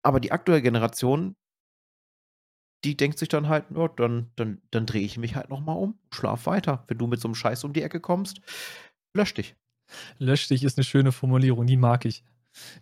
[0.02, 1.36] Aber die aktuelle Generation,
[2.86, 6.00] die denkt sich dann halt, ja, dann, dann, dann drehe ich mich halt nochmal um,
[6.12, 6.84] schlaf weiter.
[6.88, 8.42] Wenn du mit so einem Scheiß um die Ecke kommst,
[9.14, 9.56] lösch dich.
[10.18, 12.24] Lösch dich ist eine schöne Formulierung, die mag ich.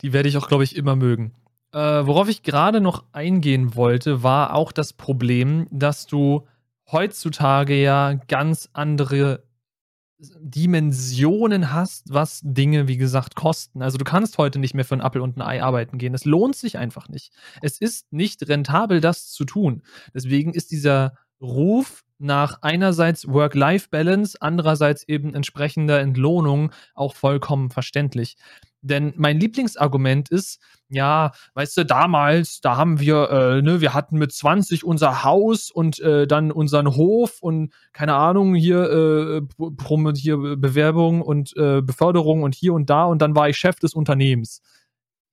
[0.01, 1.33] Die werde ich auch, glaube ich, immer mögen.
[1.73, 6.47] Äh, worauf ich gerade noch eingehen wollte, war auch das Problem, dass du
[6.91, 9.43] heutzutage ja ganz andere
[10.39, 13.81] Dimensionen hast, was Dinge, wie gesagt, kosten.
[13.81, 16.13] Also du kannst heute nicht mehr für einen Apfel und ein Ei arbeiten gehen.
[16.13, 17.33] Es lohnt sich einfach nicht.
[17.61, 19.81] Es ist nicht rentabel, das zu tun.
[20.13, 28.37] Deswegen ist dieser Ruf nach einerseits Work-Life-Balance, andererseits eben entsprechender Entlohnung auch vollkommen verständlich.
[28.81, 30.59] Denn mein Lieblingsargument ist,
[30.89, 35.69] ja, weißt du, damals, da haben wir, äh, ne, wir hatten mit 20 unser Haus
[35.71, 42.43] und äh, dann unseren Hof und keine Ahnung, hier, äh, hier Bewerbung und äh, Beförderung
[42.43, 44.61] und hier und da und dann war ich Chef des Unternehmens.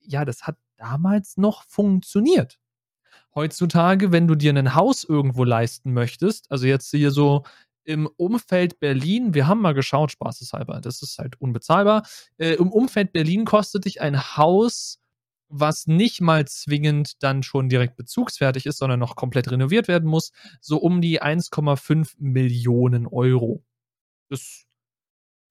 [0.00, 2.58] Ja, das hat damals noch funktioniert.
[3.34, 7.44] Heutzutage, wenn du dir ein Haus irgendwo leisten möchtest, also jetzt hier so
[7.88, 12.06] im Umfeld Berlin, wir haben mal geschaut, spaßeshalber, das ist halt unbezahlbar.
[12.36, 15.00] Äh, Im Umfeld Berlin kostet dich ein Haus,
[15.48, 20.32] was nicht mal zwingend dann schon direkt bezugsfertig ist, sondern noch komplett renoviert werden muss,
[20.60, 23.64] so um die 1,5 Millionen Euro.
[24.28, 24.66] Das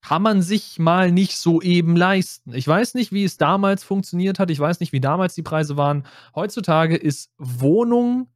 [0.00, 2.54] kann man sich mal nicht so eben leisten.
[2.54, 4.52] Ich weiß nicht, wie es damals funktioniert hat.
[4.52, 6.06] Ich weiß nicht, wie damals die Preise waren.
[6.36, 8.28] Heutzutage ist Wohnung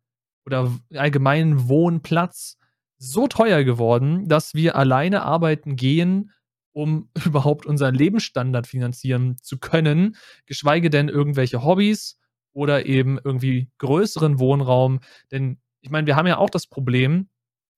[0.44, 2.58] oder allgemein Wohnplatz
[3.02, 6.30] so teuer geworden, dass wir alleine arbeiten gehen,
[6.72, 12.18] um überhaupt unseren Lebensstandard finanzieren zu können, geschweige denn irgendwelche Hobbys
[12.52, 15.00] oder eben irgendwie größeren Wohnraum.
[15.30, 17.28] Denn ich meine, wir haben ja auch das Problem,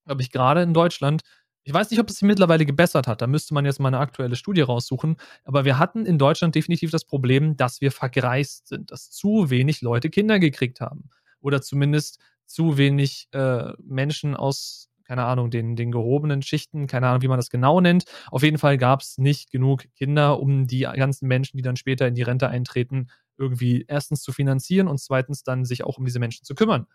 [0.04, 1.22] glaube ich, gerade in Deutschland,
[1.66, 4.00] ich weiß nicht, ob es sich mittlerweile gebessert hat, da müsste man jetzt mal eine
[4.00, 8.90] aktuelle Studie raussuchen, aber wir hatten in Deutschland definitiv das Problem, dass wir vergreist sind,
[8.90, 11.08] dass zu wenig Leute Kinder gekriegt haben
[11.40, 17.22] oder zumindest zu wenig äh, Menschen aus keine Ahnung, den, den gehobenen Schichten, keine Ahnung,
[17.22, 18.04] wie man das genau nennt.
[18.30, 22.06] Auf jeden Fall gab es nicht genug Kinder, um die ganzen Menschen, die dann später
[22.06, 26.18] in die Rente eintreten, irgendwie erstens zu finanzieren und zweitens dann sich auch um diese
[26.18, 26.86] Menschen zu kümmern.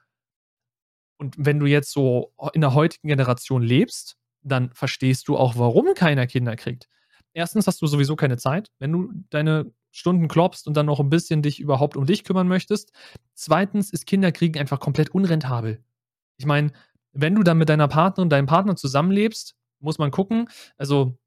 [1.18, 5.93] Und wenn du jetzt so in der heutigen Generation lebst, dann verstehst du auch, warum
[5.93, 6.88] keiner Kinder kriegt.
[7.34, 11.10] Erstens hast du sowieso keine Zeit, wenn du deine Stunden klopfst und dann noch ein
[11.10, 12.91] bisschen dich überhaupt um dich kümmern möchtest.
[13.34, 15.84] Zweitens ist Kinderkriegen einfach komplett unrentabel.
[16.38, 16.72] Ich meine,
[17.14, 20.49] wenn du dann mit deiner Partnerin, deinem Partner zusammenlebst, muss man gucken.
[20.78, 21.18] Also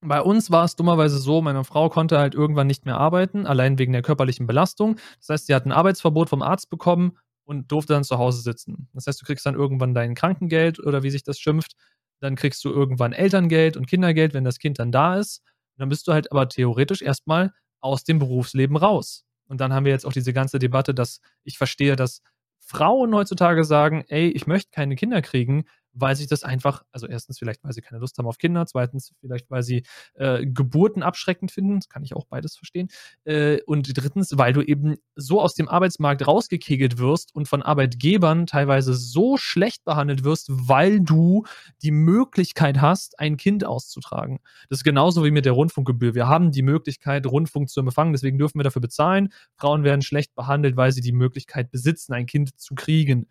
[0.00, 3.78] bei uns war es dummerweise so, meine Frau konnte halt irgendwann nicht mehr arbeiten, allein
[3.78, 4.96] wegen der körperlichen Belastung.
[5.18, 8.88] Das heißt, sie hat ein Arbeitsverbot vom Arzt bekommen und durfte dann zu Hause sitzen.
[8.92, 11.72] Das heißt, du kriegst dann irgendwann dein Krankengeld oder wie sich das schimpft.
[12.20, 15.40] Dann kriegst du irgendwann Elterngeld und Kindergeld, wenn das Kind dann da ist.
[15.74, 19.24] Und dann bist du halt aber theoretisch erstmal aus dem Berufsleben raus.
[19.46, 22.22] Und dann haben wir jetzt auch diese ganze Debatte, dass ich verstehe, dass
[22.66, 25.64] Frauen heutzutage sagen, ey, ich möchte keine Kinder kriegen,
[25.94, 29.12] weil sich das einfach, also erstens vielleicht, weil sie keine Lust haben auf Kinder, zweitens
[29.20, 29.84] vielleicht, weil sie
[30.14, 32.88] äh, Geburten abschreckend finden, das kann ich auch beides verstehen,
[33.24, 38.46] äh, und drittens, weil du eben so aus dem Arbeitsmarkt rausgekegelt wirst und von Arbeitgebern
[38.46, 41.44] teilweise so schlecht behandelt wirst, weil du
[41.82, 44.40] die Möglichkeit hast, ein Kind auszutragen.
[44.68, 46.14] Das ist genauso wie mit der Rundfunkgebühr.
[46.14, 49.32] Wir haben die Möglichkeit, Rundfunk zu empfangen, deswegen dürfen wir dafür bezahlen.
[49.56, 53.26] Frauen werden schlecht behandelt, weil sie die Möglichkeit besitzen, ein Kind zu kriegen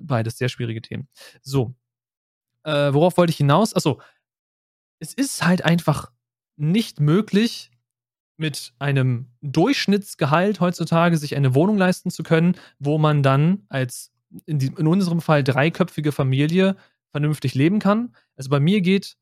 [0.00, 1.08] beides sehr schwierige Themen.
[1.42, 1.74] So,
[2.66, 3.74] äh, worauf wollte ich hinaus?
[3.74, 4.00] Achso,
[4.98, 6.10] es ist halt einfach
[6.56, 7.70] nicht möglich,
[8.38, 14.12] mit einem Durchschnittsgehalt heutzutage sich eine Wohnung leisten zu können, wo man dann als
[14.44, 16.76] in, die, in unserem Fall dreiköpfige Familie
[17.12, 18.14] vernünftig leben kann.
[18.36, 19.16] Also bei mir geht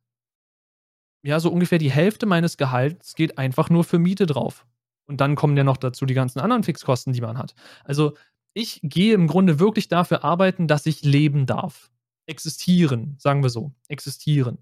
[1.22, 4.66] ja so ungefähr die Hälfte meines Gehalts geht einfach nur für Miete drauf.
[5.06, 7.54] Und dann kommen ja noch dazu die ganzen anderen Fixkosten, die man hat.
[7.84, 8.16] Also
[8.52, 11.92] ich gehe im Grunde wirklich dafür arbeiten, dass ich leben darf
[12.26, 14.58] existieren, sagen wir so, existieren.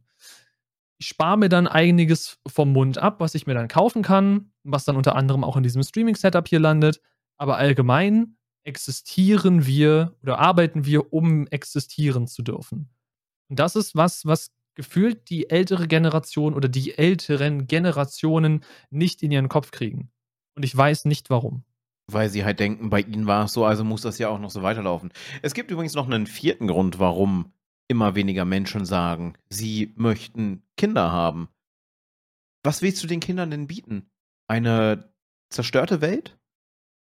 [0.98, 4.84] Ich spare mir dann einiges vom Mund ab, was ich mir dann kaufen kann, was
[4.84, 7.00] dann unter anderem auch in diesem Streaming-Setup hier landet.
[7.38, 12.88] Aber allgemein existieren wir oder arbeiten wir, um existieren zu dürfen.
[13.48, 19.30] Und das ist was, was gefühlt die ältere Generation oder die älteren Generationen nicht in
[19.30, 20.10] ihren Kopf kriegen.
[20.54, 21.64] Und ich weiß nicht warum.
[22.12, 24.50] Weil sie halt denken, bei ihnen war es so, also muss das ja auch noch
[24.50, 25.12] so weiterlaufen.
[25.42, 27.52] Es gibt übrigens noch einen vierten Grund, warum
[27.88, 31.48] immer weniger Menschen sagen, sie möchten Kinder haben.
[32.64, 34.10] Was willst du den Kindern denn bieten?
[34.48, 35.12] Eine
[35.50, 36.38] zerstörte Welt?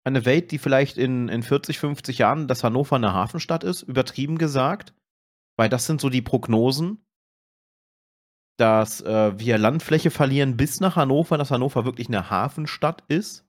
[0.09, 4.39] eine Welt, die vielleicht in, in 40, 50 Jahren das Hannover eine Hafenstadt ist, übertrieben
[4.39, 4.95] gesagt.
[5.57, 7.05] Weil das sind so die Prognosen,
[8.59, 13.47] dass äh, wir Landfläche verlieren bis nach Hannover, dass Hannover wirklich eine Hafenstadt ist,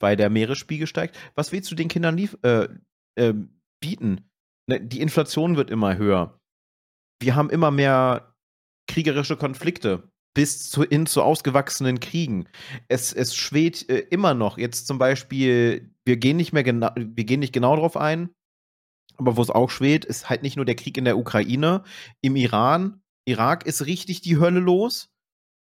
[0.00, 1.16] weil der Meeresspiegel steigt.
[1.34, 2.68] Was willst du den Kindern lief, äh,
[3.16, 3.34] äh,
[3.80, 4.28] bieten?
[4.66, 6.38] Ne, die Inflation wird immer höher.
[7.22, 8.34] Wir haben immer mehr
[8.88, 12.48] kriegerische Konflikte bis zu, hin zu ausgewachsenen Kriegen.
[12.88, 14.58] Es, es schwebt äh, immer noch.
[14.58, 18.30] Jetzt zum Beispiel, wir gehen nicht mehr genau, wir gehen nicht genau darauf ein,
[19.16, 21.84] aber wo es auch schwebt, ist halt nicht nur der Krieg in der Ukraine,
[22.22, 25.08] im Iran, Irak ist richtig die Hölle los.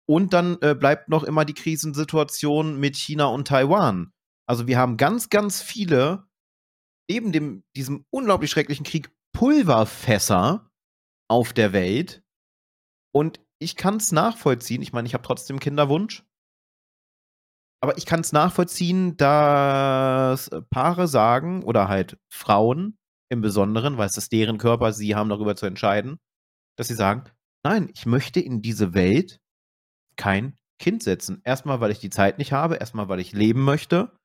[0.08, 4.12] Und dann äh, bleibt noch immer die Krisensituation mit China und Taiwan.
[4.50, 6.28] Also wir haben ganz, ganz viele,
[7.08, 10.72] neben dem, diesem unglaublich schrecklichen Krieg, Pulverfässer
[11.30, 12.24] auf der Welt.
[13.14, 14.82] Und ich kann es nachvollziehen.
[14.82, 16.26] Ich meine, ich habe trotzdem Kinderwunsch.
[17.80, 22.98] Aber ich kann es nachvollziehen, dass Paare sagen, oder halt Frauen
[23.32, 26.18] im Besonderen, weil es ist deren Körper, sie haben darüber zu entscheiden,
[26.76, 27.30] dass sie sagen,
[27.64, 29.40] nein, ich möchte in diese Welt
[30.18, 31.42] kein Kind setzen.
[31.44, 34.19] Erstmal, weil ich die Zeit nicht habe, erstmal, weil ich leben möchte.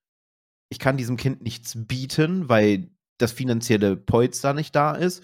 [0.75, 5.23] Ich kann diesem Kind nichts bieten, weil das finanzielle Polster nicht da ist.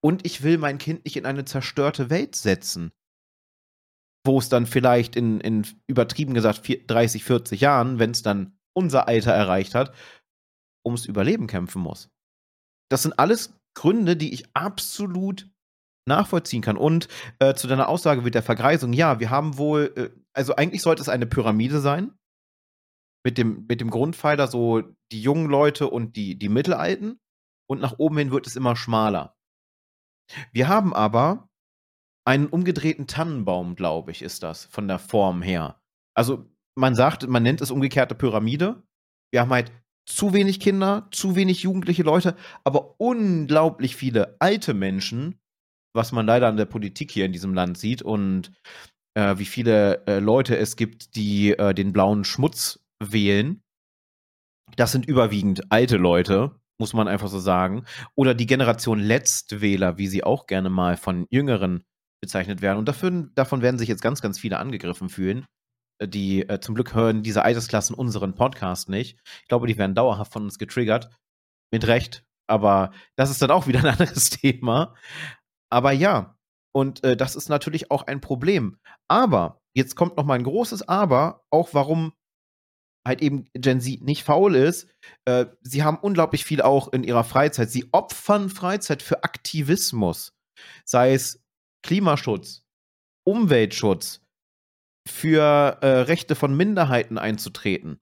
[0.00, 2.92] Und ich will mein Kind nicht in eine zerstörte Welt setzen,
[4.24, 9.08] wo es dann vielleicht in, in übertrieben gesagt 30, 40 Jahren, wenn es dann unser
[9.08, 9.92] Alter erreicht hat,
[10.86, 12.08] ums Überleben kämpfen muss.
[12.88, 15.50] Das sind alles Gründe, die ich absolut
[16.06, 16.76] nachvollziehen kann.
[16.76, 17.08] Und
[17.40, 21.02] äh, zu deiner Aussage mit der Vergreisung, ja, wir haben wohl, äh, also eigentlich sollte
[21.02, 22.16] es eine Pyramide sein.
[23.26, 27.18] Mit dem, mit dem Grundpfeiler so die jungen Leute und die, die Mittelalten.
[27.68, 29.34] Und nach oben hin wird es immer schmaler.
[30.52, 31.48] Wir haben aber
[32.24, 35.80] einen umgedrehten Tannenbaum, glaube ich, ist das, von der Form her.
[36.16, 36.48] Also
[36.78, 38.84] man sagt, man nennt es umgekehrte Pyramide.
[39.32, 39.72] Wir haben halt
[40.08, 45.40] zu wenig Kinder, zu wenig jugendliche Leute, aber unglaublich viele alte Menschen,
[45.96, 48.52] was man leider an der Politik hier in diesem Land sieht und
[49.16, 53.62] äh, wie viele äh, Leute es gibt, die äh, den blauen Schmutz wählen.
[54.76, 57.84] Das sind überwiegend alte Leute, muss man einfach so sagen.
[58.14, 61.84] Oder die Generation Letztwähler, wie sie auch gerne mal von Jüngeren
[62.20, 62.78] bezeichnet werden.
[62.78, 65.46] Und dafür, davon werden sich jetzt ganz, ganz viele angegriffen fühlen.
[65.98, 69.18] Äh, die äh, zum Glück hören diese Altersklassen unseren Podcast nicht.
[69.42, 71.10] Ich glaube, die werden dauerhaft von uns getriggert.
[71.72, 72.24] Mit Recht.
[72.48, 74.94] Aber das ist dann auch wieder ein anderes Thema.
[75.70, 76.36] Aber ja,
[76.72, 78.78] und äh, das ist natürlich auch ein Problem.
[79.08, 82.12] Aber, jetzt kommt noch mal ein großes Aber, auch warum
[83.06, 84.88] halt eben Gen Z nicht faul ist.
[85.24, 87.70] Äh, sie haben unglaublich viel auch in ihrer Freizeit.
[87.70, 90.34] Sie opfern Freizeit für Aktivismus.
[90.84, 91.42] Sei es
[91.82, 92.64] Klimaschutz,
[93.24, 94.20] Umweltschutz,
[95.06, 98.00] für äh, Rechte von Minderheiten einzutreten.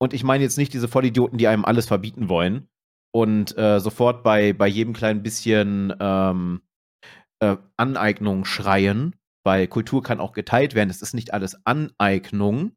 [0.00, 2.68] Und ich meine jetzt nicht diese Vollidioten, die einem alles verbieten wollen
[3.12, 6.62] und äh, sofort bei, bei jedem kleinen bisschen ähm,
[7.40, 10.90] äh, Aneignung schreien, weil Kultur kann auch geteilt werden.
[10.90, 12.72] Es ist nicht alles Aneignung.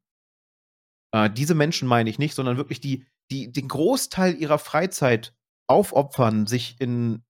[1.13, 5.33] Äh, diese Menschen meine ich nicht, sondern wirklich die, die den Großteil ihrer Freizeit
[5.67, 7.23] aufopfern, sich in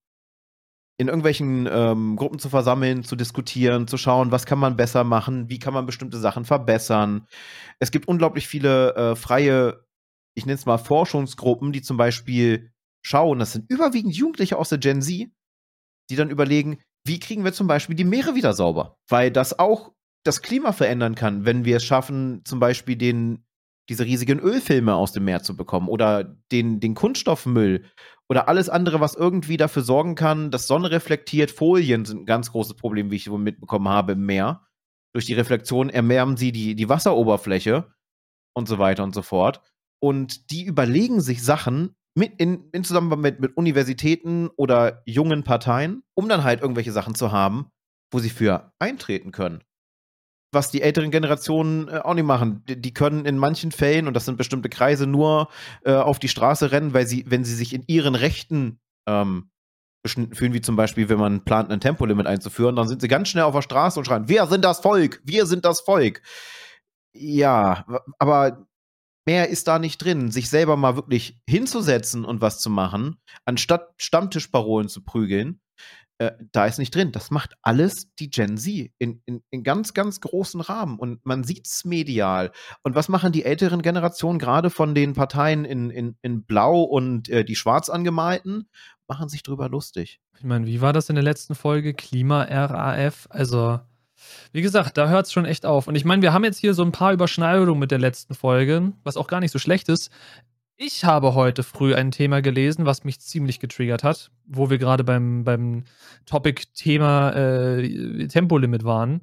[0.99, 5.49] in irgendwelchen ähm, Gruppen zu versammeln, zu diskutieren, zu schauen, was kann man besser machen,
[5.49, 7.27] wie kann man bestimmte Sachen verbessern.
[7.79, 9.85] Es gibt unglaublich viele äh, freie,
[10.35, 12.71] ich nenne es mal Forschungsgruppen, die zum Beispiel
[13.03, 15.31] schauen, das sind überwiegend Jugendliche aus der Gen Z,
[16.09, 18.97] die dann überlegen, wie kriegen wir zum Beispiel die Meere wieder sauber?
[19.09, 23.45] Weil das auch das Klima verändern kann, wenn wir es schaffen, zum Beispiel den,
[23.89, 27.85] diese riesigen Ölfilme aus dem Meer zu bekommen oder den, den Kunststoffmüll
[28.29, 31.51] oder alles andere, was irgendwie dafür sorgen kann, dass Sonne reflektiert.
[31.51, 34.65] Folien sind ein ganz großes Problem, wie ich mitbekommen habe, im Meer.
[35.13, 37.93] Durch die Reflexion erwärmen sie die, die Wasseroberfläche
[38.55, 39.61] und so weiter und so fort.
[39.99, 46.03] Und die überlegen sich Sachen mit in, in Zusammenarbeit mit, mit Universitäten oder jungen Parteien,
[46.15, 47.67] um dann halt irgendwelche Sachen zu haben,
[48.11, 49.63] wo sie für eintreten können
[50.53, 52.63] was die älteren Generationen äh, auch nicht machen.
[52.67, 55.49] Die, die, können in manchen Fällen, und das sind bestimmte Kreise, nur
[55.83, 59.49] äh, auf die Straße rennen, weil sie, wenn sie sich in ihren Rechten ähm,
[60.05, 63.45] fühlen, wie zum Beispiel, wenn man plant, ein Tempolimit einzuführen, dann sind sie ganz schnell
[63.45, 66.21] auf der Straße und schreien, wir sind das Volk, wir sind das Volk.
[67.13, 67.85] Ja,
[68.19, 68.65] aber
[69.25, 73.93] mehr ist da nicht drin, sich selber mal wirklich hinzusetzen und was zu machen, anstatt
[73.97, 75.61] Stammtischparolen zu prügeln
[76.19, 77.11] äh, da ist nicht drin.
[77.11, 80.99] Das macht alles die Gen Z in, in, in ganz, ganz großen Rahmen.
[80.99, 82.51] Und man sieht es medial.
[82.83, 87.29] Und was machen die älteren Generationen, gerade von den Parteien in, in, in Blau und
[87.29, 88.69] äh, die schwarz angemalten,
[89.07, 90.19] machen sich drüber lustig.
[90.37, 91.93] Ich meine, wie war das in der letzten Folge?
[91.93, 93.27] Klima-RAF?
[93.29, 93.79] Also,
[94.51, 95.87] Wie gesagt, da hört es schon echt auf.
[95.87, 98.93] Und ich meine, wir haben jetzt hier so ein paar Überschneidungen mit der letzten Folge,
[99.03, 100.11] was auch gar nicht so schlecht ist.
[100.85, 105.05] Ich habe heute früh ein Thema gelesen, was mich ziemlich getriggert hat, wo wir gerade
[105.05, 105.85] beim, beim
[106.25, 109.21] Topic-Thema äh, Tempolimit waren.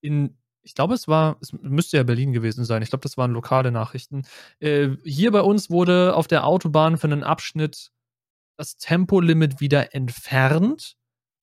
[0.00, 2.82] In, ich glaube, es war, es müsste ja Berlin gewesen sein.
[2.82, 4.22] Ich glaube, das waren lokale Nachrichten.
[4.58, 7.92] Äh, hier bei uns wurde auf der Autobahn für einen Abschnitt
[8.56, 10.96] das Tempolimit wieder entfernt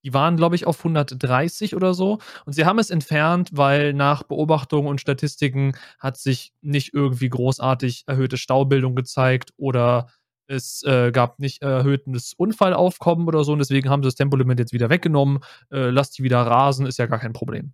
[0.04, 2.20] die waren, glaube ich, auf 130 oder so.
[2.46, 8.04] Und sie haben es entfernt, weil nach Beobachtungen und Statistiken hat sich nicht irgendwie großartig
[8.08, 10.08] erhöhte Staubildung gezeigt oder
[10.48, 13.52] es äh, gab nicht erhöhtes Unfallaufkommen oder so.
[13.52, 15.40] Und deswegen haben sie das Tempolimit jetzt wieder weggenommen.
[15.72, 17.74] Äh, lasst die wieder rasen, ist ja gar kein Problem.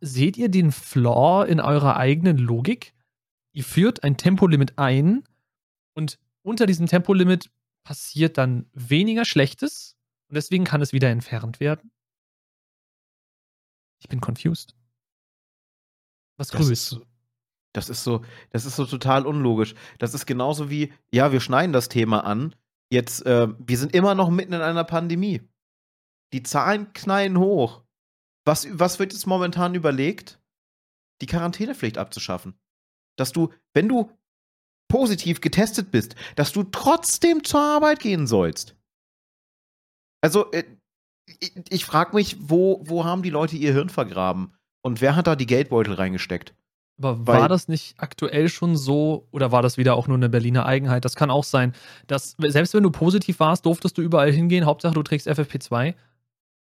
[0.00, 2.94] Seht ihr den Flaw in eurer eigenen Logik?
[3.52, 5.24] Ihr führt ein Tempolimit ein
[5.94, 7.50] und unter diesem Tempolimit
[7.84, 9.96] passiert dann weniger Schlechtes
[10.28, 11.92] und deswegen kann es wieder entfernt werden.
[14.00, 14.74] Ich bin confused.
[16.36, 17.00] Was grüßt?
[17.72, 19.74] Das ist so, das ist so total unlogisch.
[19.98, 22.54] Das ist genauso wie, ja, wir schneiden das Thema an.
[22.90, 25.42] Jetzt, äh, wir sind immer noch mitten in einer Pandemie.
[26.32, 27.82] Die Zahlen knallen hoch.
[28.44, 30.40] Was, was wird jetzt momentan überlegt?
[31.20, 32.58] Die Quarantänepflicht abzuschaffen.
[33.16, 34.10] Dass du, wenn du
[34.94, 38.76] positiv getestet bist, dass du trotzdem zur Arbeit gehen sollst.
[40.20, 40.62] Also, äh,
[41.40, 44.54] ich, ich frage mich, wo, wo haben die Leute ihr Hirn vergraben?
[44.82, 46.54] Und wer hat da die Geldbeutel reingesteckt?
[46.96, 50.28] Aber war Weil, das nicht aktuell schon so, oder war das wieder auch nur eine
[50.28, 51.04] Berliner Eigenheit?
[51.04, 51.72] Das kann auch sein,
[52.06, 55.94] dass selbst wenn du positiv warst, durftest du überall hingehen, Hauptsache du trägst FFP2.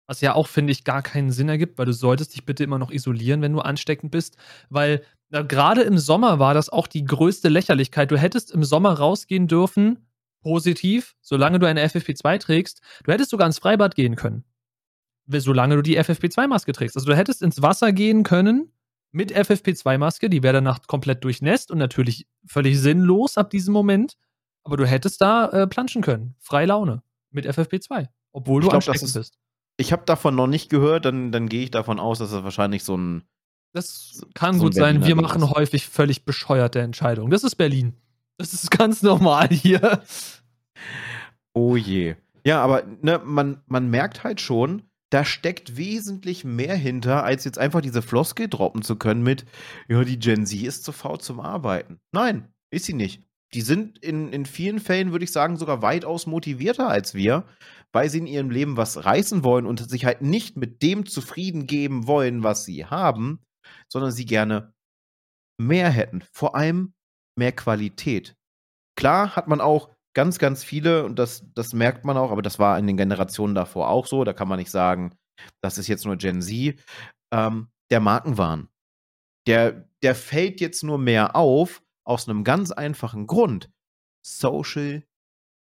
[0.06, 2.78] Was ja auch, finde ich, gar keinen Sinn ergibt, weil du solltest dich bitte immer
[2.78, 4.38] noch isolieren, wenn du ansteckend bist.
[4.70, 5.02] Weil
[5.40, 8.10] gerade im Sommer war das auch die größte Lächerlichkeit.
[8.10, 10.06] Du hättest im Sommer rausgehen dürfen,
[10.42, 12.82] positiv, solange du eine FFP2 trägst.
[13.04, 14.44] Du hättest sogar ins Freibad gehen können,
[15.26, 16.96] solange du die FFP2-Maske trägst.
[16.96, 18.72] Also du hättest ins Wasser gehen können
[19.10, 24.16] mit FFP2-Maske, die wäre danach komplett durchnässt und natürlich völlig sinnlos ab diesem Moment.
[24.64, 29.12] Aber du hättest da äh, planschen können, frei Laune, mit FFP2, obwohl du glaub, ansteckend
[29.12, 29.38] bist.
[29.76, 32.84] Ich habe davon noch nicht gehört, dann, dann gehe ich davon aus, dass das wahrscheinlich
[32.84, 33.24] so ein
[33.72, 35.04] das kann so gut sein.
[35.04, 37.30] Wir machen häufig völlig bescheuerte Entscheidungen.
[37.30, 37.94] Das ist Berlin.
[38.38, 40.02] Das ist ganz normal hier.
[41.54, 42.16] Oh je.
[42.44, 47.58] Ja, aber ne, man, man merkt halt schon, da steckt wesentlich mehr hinter, als jetzt
[47.58, 49.44] einfach diese Floskel droppen zu können mit,
[49.88, 51.98] ja, die Gen Z ist zu faul zum Arbeiten.
[52.12, 53.22] Nein, ist sie nicht.
[53.54, 57.44] Die sind in, in vielen Fällen, würde ich sagen, sogar weitaus motivierter als wir,
[57.92, 61.66] weil sie in ihrem Leben was reißen wollen und sich halt nicht mit dem zufrieden
[61.66, 63.40] geben wollen, was sie haben,
[63.88, 64.74] sondern sie gerne
[65.58, 66.22] mehr hätten.
[66.32, 66.94] Vor allem
[67.36, 68.36] mehr Qualität.
[68.96, 72.58] Klar hat man auch ganz, ganz viele, und das, das merkt man auch, aber das
[72.58, 75.16] war in den Generationen davor auch so, da kann man nicht sagen,
[75.62, 76.78] das ist jetzt nur Gen Z,
[77.32, 78.68] ähm, der Markenwahn.
[79.46, 83.70] Der, der fällt jetzt nur mehr auf, aus einem ganz einfachen Grund.
[84.24, 85.04] Social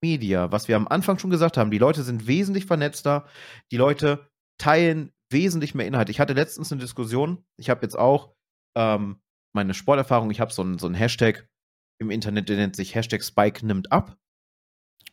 [0.03, 3.27] Media, was wir am Anfang schon gesagt haben, die Leute sind wesentlich vernetzter,
[3.71, 6.11] die Leute teilen wesentlich mehr Inhalt.
[6.11, 8.35] Ich hatte letztens eine Diskussion, ich habe jetzt auch
[8.77, 9.21] ähm,
[9.55, 11.49] meine Sporterfahrung, ich habe so einen so Hashtag
[12.01, 14.17] im Internet, der nennt sich Hashtag Spike nimmt ab.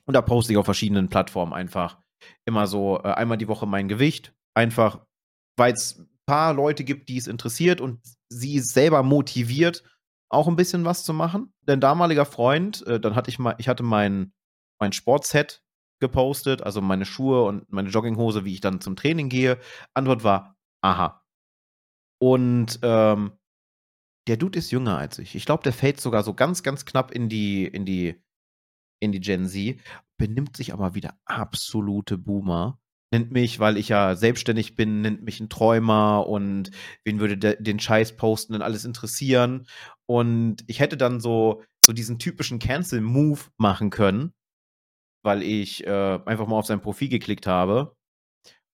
[0.05, 2.01] Und da poste ich auf verschiedenen Plattformen einfach
[2.45, 4.34] immer so äh, einmal die Woche mein Gewicht.
[4.55, 5.05] Einfach,
[5.57, 7.99] weil es ein paar Leute gibt, die es interessiert und
[8.30, 9.84] sie selber motiviert,
[10.30, 11.53] auch ein bisschen was zu machen.
[11.68, 14.34] Denn damaliger Freund, äh, dann hatte ich mal, ich hatte mein,
[14.80, 15.61] mein Sportset
[15.99, 19.59] gepostet, also meine Schuhe und meine Jogginghose, wie ich dann zum Training gehe.
[19.93, 21.23] Antwort war, aha.
[22.19, 23.31] Und ähm,
[24.27, 25.35] der Dude ist jünger als ich.
[25.35, 28.21] Ich glaube, der fällt sogar so ganz, ganz knapp in die, in die,
[28.99, 29.79] in die Gen Z,
[30.17, 32.79] benimmt sich aber wieder absolute Boomer.
[33.13, 36.71] Nennt mich, weil ich ja selbstständig bin, nennt mich ein Träumer und
[37.05, 39.65] wen würde de, den Scheiß posten und alles interessieren.
[40.05, 44.33] Und ich hätte dann so, so diesen typischen Cancel-Move machen können,
[45.28, 47.95] weil ich äh, einfach mal auf sein Profil geklickt habe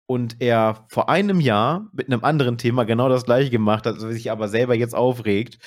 [0.06, 4.30] und er vor einem Jahr mit einem anderen Thema genau das gleiche gemacht hat, sich
[4.30, 5.58] aber selber jetzt aufregt,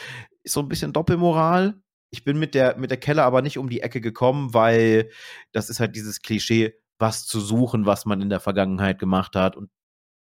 [0.43, 1.75] ist so ein bisschen Doppelmoral.
[2.09, 5.11] Ich bin mit der, mit der Keller aber nicht um die Ecke gekommen, weil
[5.51, 9.57] das ist halt dieses Klischee, was zu suchen, was man in der Vergangenheit gemacht hat.
[9.57, 9.69] Und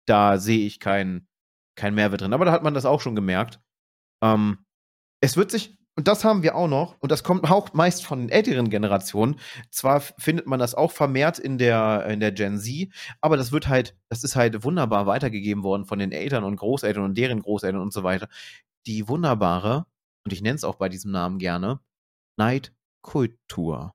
[0.07, 1.27] da sehe ich keinen
[1.75, 2.33] kein Mehrwert drin.
[2.33, 3.59] Aber da hat man das auch schon gemerkt.
[4.23, 4.65] Ähm,
[5.21, 8.19] es wird sich und das haben wir auch noch, und das kommt auch meist von
[8.19, 9.39] den älteren Generationen.
[9.71, 12.89] Zwar findet man das auch vermehrt in der, in der Gen Z,
[13.21, 17.03] aber das wird halt, das ist halt wunderbar weitergegeben worden von den Eltern und Großeltern
[17.03, 18.27] und deren Großeltern und so weiter.
[18.85, 19.85] Die wunderbare,
[20.25, 21.79] und ich nenne es auch bei diesem Namen gerne,
[22.37, 23.93] Neidkultur.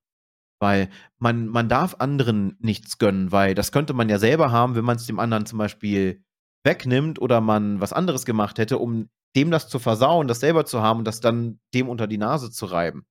[0.58, 4.84] Weil man, man darf anderen nichts gönnen, weil das könnte man ja selber haben, wenn
[4.84, 6.22] man es dem anderen zum Beispiel
[6.64, 10.82] wegnimmt oder man was anderes gemacht hätte, um dem das zu versauen, das selber zu
[10.82, 13.06] haben und das dann dem unter die Nase zu reiben.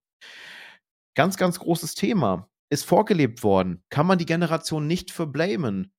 [1.15, 2.49] Ganz, ganz großes Thema.
[2.71, 3.83] Ist vorgelebt worden.
[3.89, 5.91] Kann man die Generation nicht für blamen.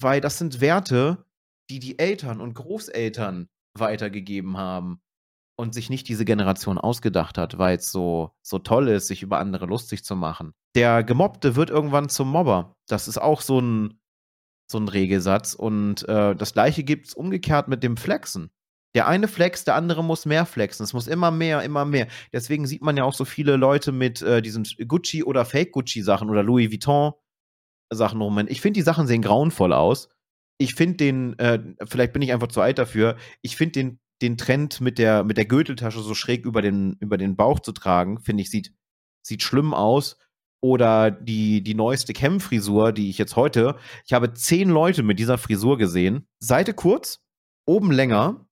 [0.00, 1.24] Weil das sind Werte,
[1.70, 3.48] die die Eltern und Großeltern
[3.78, 5.00] weitergegeben haben
[5.56, 9.38] und sich nicht diese Generation ausgedacht hat, weil es so, so toll ist, sich über
[9.38, 10.52] andere lustig zu machen.
[10.74, 12.74] Der Gemobbte wird irgendwann zum Mobber.
[12.88, 14.00] Das ist auch so ein,
[14.70, 15.54] so ein Regelsatz.
[15.54, 18.50] Und äh, das gleiche gibt es umgekehrt mit dem Flexen.
[18.94, 20.82] Der eine flext, der andere muss mehr flexen.
[20.82, 22.08] Es muss immer mehr, immer mehr.
[22.32, 26.42] Deswegen sieht man ja auch so viele Leute mit äh, diesen Gucci- oder Fake-Gucci-Sachen oder
[26.42, 28.46] Louis Vuitton-Sachen rum.
[28.48, 30.08] Ich finde, die Sachen sehen grauenvoll aus.
[30.58, 34.36] Ich finde den, äh, vielleicht bin ich einfach zu alt dafür, ich finde den, den
[34.36, 38.20] Trend mit der, mit der Gürteltasche so schräg über den, über den Bauch zu tragen,
[38.20, 38.74] finde ich, sieht,
[39.22, 40.18] sieht schlimm aus.
[40.62, 45.38] Oder die, die neueste Cam-Frisur, die ich jetzt heute, ich habe zehn Leute mit dieser
[45.38, 46.28] Frisur gesehen.
[46.38, 47.24] Seite kurz,
[47.66, 48.46] oben länger,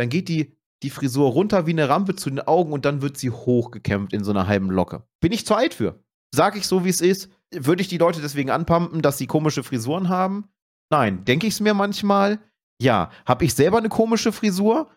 [0.00, 3.18] dann geht die, die Frisur runter wie eine Rampe zu den Augen und dann wird
[3.18, 5.06] sie hochgekämmt in so einer halben Locke.
[5.20, 6.02] Bin ich zu alt für.
[6.34, 7.30] Sag ich so, wie es ist.
[7.52, 10.48] Würde ich die Leute deswegen anpumpen, dass sie komische Frisuren haben?
[10.90, 11.24] Nein.
[11.24, 12.40] Denke ich es mir manchmal?
[12.80, 13.10] Ja.
[13.26, 14.90] Habe ich selber eine komische Frisur?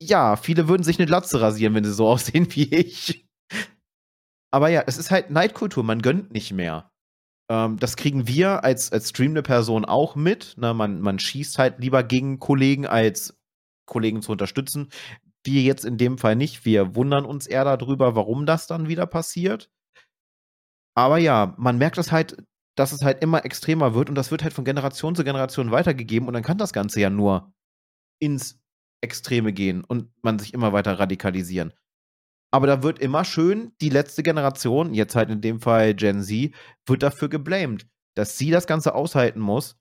[0.00, 0.36] Ja.
[0.36, 3.26] Viele würden sich eine Latze rasieren, wenn sie so aussehen wie ich.
[4.52, 5.82] Aber ja, es ist halt Neidkultur.
[5.82, 6.90] Man gönnt nicht mehr.
[7.50, 10.54] Ähm, das kriegen wir als, als streamende Person auch mit.
[10.58, 10.74] Ne?
[10.74, 13.35] Man, man schießt halt lieber gegen Kollegen, als
[13.86, 14.90] Kollegen zu unterstützen.
[15.44, 16.64] Wir jetzt in dem Fall nicht.
[16.64, 19.70] Wir wundern uns eher darüber, warum das dann wieder passiert.
[20.94, 22.36] Aber ja, man merkt das halt,
[22.76, 26.28] dass es halt immer extremer wird und das wird halt von Generation zu Generation weitergegeben
[26.28, 27.52] und dann kann das Ganze ja nur
[28.18, 28.60] ins
[29.02, 31.72] Extreme gehen und man sich immer weiter radikalisieren.
[32.52, 36.54] Aber da wird immer schön die letzte Generation, jetzt halt in dem Fall Gen Z,
[36.86, 39.76] wird dafür geblamed, dass sie das Ganze aushalten muss,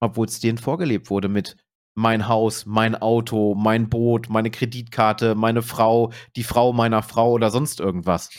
[0.00, 1.56] obwohl es denen vorgelebt wurde mit
[1.96, 7.50] mein Haus, mein Auto, mein Boot, meine Kreditkarte, meine Frau, die Frau meiner Frau oder
[7.50, 8.30] sonst irgendwas.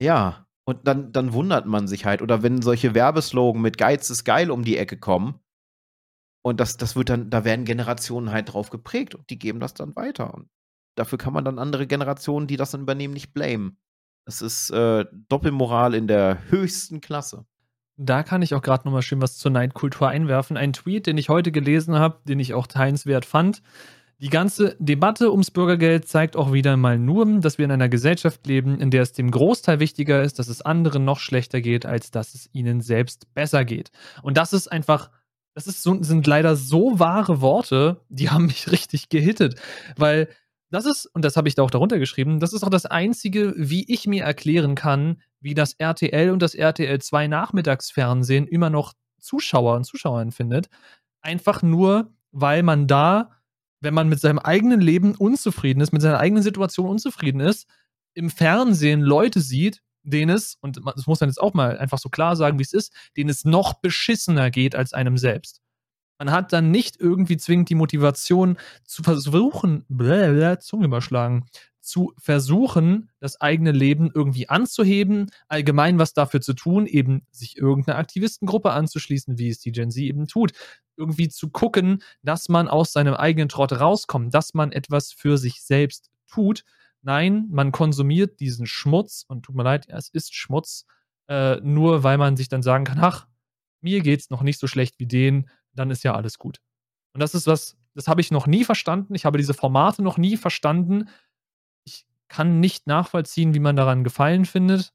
[0.00, 2.20] Ja, und dann, dann wundert man sich halt.
[2.20, 5.40] Oder wenn solche Werbeslogan mit Geiz ist geil um die Ecke kommen.
[6.42, 9.72] Und das, das wird dann, da werden Generationen halt drauf geprägt und die geben das
[9.72, 10.34] dann weiter.
[10.34, 10.50] Und
[10.96, 13.78] dafür kann man dann andere Generationen, die das dann übernehmen, nicht blamen.
[14.26, 17.46] Das ist äh, Doppelmoral in der höchsten Klasse.
[17.96, 20.56] Da kann ich auch gerade nochmal schön was zur Neidkultur einwerfen.
[20.56, 23.62] Ein Tweet, den ich heute gelesen habe, den ich auch teilenswert fand.
[24.18, 28.46] Die ganze Debatte ums Bürgergeld zeigt auch wieder mal nur, dass wir in einer Gesellschaft
[28.46, 32.10] leben, in der es dem Großteil wichtiger ist, dass es anderen noch schlechter geht, als
[32.10, 33.90] dass es ihnen selbst besser geht.
[34.22, 35.10] Und das ist einfach,
[35.54, 39.60] das ist sind leider so wahre Worte, die haben mich richtig gehittet.
[39.96, 40.28] Weil
[40.70, 43.54] das ist, und das habe ich da auch darunter geschrieben, das ist auch das Einzige,
[43.56, 48.94] wie ich mir erklären kann, wie das RTL und das RTL 2 Nachmittagsfernsehen immer noch
[49.20, 50.68] Zuschauer und Zuschauerinnen findet.
[51.22, 53.30] Einfach nur, weil man da,
[53.80, 57.66] wenn man mit seinem eigenen Leben unzufrieden ist, mit seiner eigenen Situation unzufrieden ist,
[58.14, 62.08] im Fernsehen Leute sieht, denen es, und das muss man jetzt auch mal einfach so
[62.08, 65.63] klar sagen, wie es ist, denen es noch beschissener geht als einem selbst.
[66.24, 68.56] Man hat dann nicht irgendwie zwingend die Motivation
[68.86, 71.44] zu versuchen, blablabla, Zunge überschlagen,
[71.82, 77.98] zu versuchen, das eigene Leben irgendwie anzuheben, allgemein was dafür zu tun, eben sich irgendeiner
[77.98, 80.52] Aktivistengruppe anzuschließen, wie es die Gen Z eben tut,
[80.96, 85.60] irgendwie zu gucken, dass man aus seinem eigenen Trott rauskommt, dass man etwas für sich
[85.60, 86.64] selbst tut.
[87.02, 90.86] Nein, man konsumiert diesen Schmutz und tut mir leid, es ist Schmutz,
[91.28, 93.26] äh, nur weil man sich dann sagen kann, ach,
[93.82, 96.60] mir geht's noch nicht so schlecht wie denen, dann ist ja alles gut.
[97.12, 99.14] Und das ist was, das habe ich noch nie verstanden.
[99.14, 101.08] Ich habe diese Formate noch nie verstanden.
[101.84, 104.92] Ich kann nicht nachvollziehen, wie man daran Gefallen findet.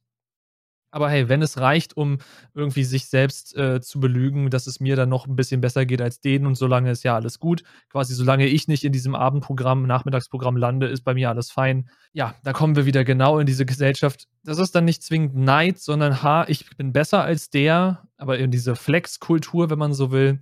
[0.91, 2.17] Aber hey, wenn es reicht, um
[2.55, 6.01] irgendwie sich selbst äh, zu belügen, dass es mir dann noch ein bisschen besser geht
[6.01, 7.63] als denen und solange ist ja alles gut.
[7.89, 11.89] Quasi solange ich nicht in diesem Abendprogramm, Nachmittagsprogramm lande, ist bei mir alles fein.
[12.11, 14.27] Ja, da kommen wir wieder genau in diese Gesellschaft.
[14.43, 18.49] Das ist dann nicht zwingend Neid, sondern ha, ich bin besser als der, aber in
[18.49, 20.39] diese Flex-Kultur, wenn man so will,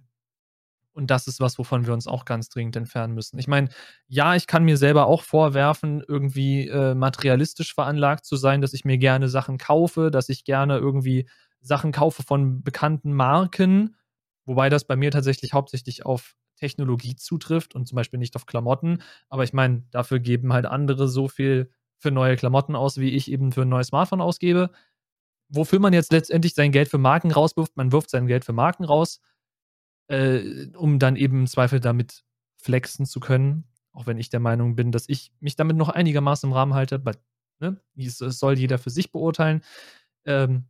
[0.98, 3.38] und das ist was, wovon wir uns auch ganz dringend entfernen müssen.
[3.38, 3.70] Ich meine,
[4.08, 8.84] ja, ich kann mir selber auch vorwerfen, irgendwie äh, materialistisch veranlagt zu sein, dass ich
[8.84, 11.30] mir gerne Sachen kaufe, dass ich gerne irgendwie
[11.62, 13.96] Sachen kaufe von bekannten Marken,
[14.46, 19.04] wobei das bei mir tatsächlich hauptsächlich auf Technologie zutrifft und zum Beispiel nicht auf Klamotten.
[19.30, 21.70] Aber ich meine, dafür geben halt andere so viel
[22.00, 24.72] für neue Klamotten aus, wie ich eben für ein neues Smartphone ausgebe.
[25.50, 28.84] Wofür man jetzt letztendlich sein Geld für Marken rauswirft, man wirft sein Geld für Marken
[28.84, 29.22] raus
[30.08, 32.24] äh, um dann eben im Zweifel damit
[32.56, 33.66] flexen zu können.
[33.94, 36.96] Auch wenn ich der Meinung bin, dass ich mich damit noch einigermaßen im Rahmen halte.
[36.96, 37.14] Aber,
[37.60, 39.62] ne, das soll jeder für sich beurteilen.
[40.26, 40.66] Ähm,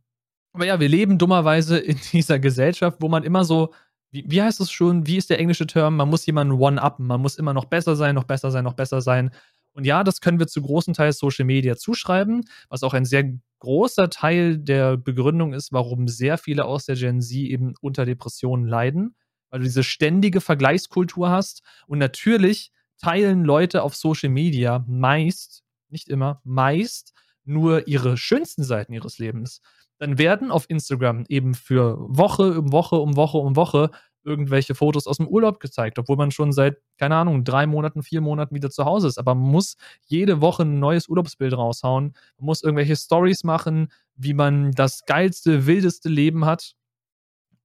[0.52, 3.72] aber ja, wir leben dummerweise in dieser Gesellschaft, wo man immer so,
[4.10, 5.96] wie wie, heißt es schon, wie ist der englische Term?
[5.96, 9.00] Man muss jemanden one-uppen, man muss immer noch besser sein, noch besser sein, noch besser
[9.02, 9.30] sein.
[9.72, 13.32] Und ja, das können wir zu großen Teil Social Media zuschreiben, was auch ein sehr
[13.60, 18.66] großer Teil der Begründung ist, warum sehr viele aus der Gen Z eben unter Depressionen
[18.66, 19.14] leiden,
[19.50, 21.62] weil du diese ständige Vergleichskultur hast.
[21.86, 28.92] Und natürlich teilen Leute auf Social Media meist, nicht immer, meist nur ihre schönsten Seiten
[28.92, 29.60] ihres Lebens.
[29.98, 33.90] Dann werden auf Instagram eben für Woche um Woche um Woche um Woche
[34.24, 38.20] irgendwelche Fotos aus dem Urlaub gezeigt, obwohl man schon seit, keine Ahnung, drei Monaten, vier
[38.20, 39.18] Monaten wieder zu Hause ist.
[39.18, 39.76] Aber man muss
[40.06, 42.12] jede Woche ein neues Urlaubsbild raushauen.
[42.38, 46.74] Man muss irgendwelche Stories machen, wie man das geilste, wildeste Leben hat.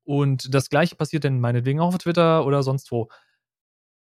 [0.03, 3.09] Und das gleiche passiert dann meinetwegen auch auf Twitter oder sonst wo.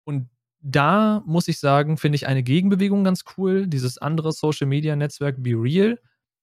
[0.04, 0.30] Und
[0.60, 3.68] da muss ich sagen, finde ich eine Gegenbewegung ganz cool.
[3.68, 6.00] Dieses andere Social Media Netzwerk Be Real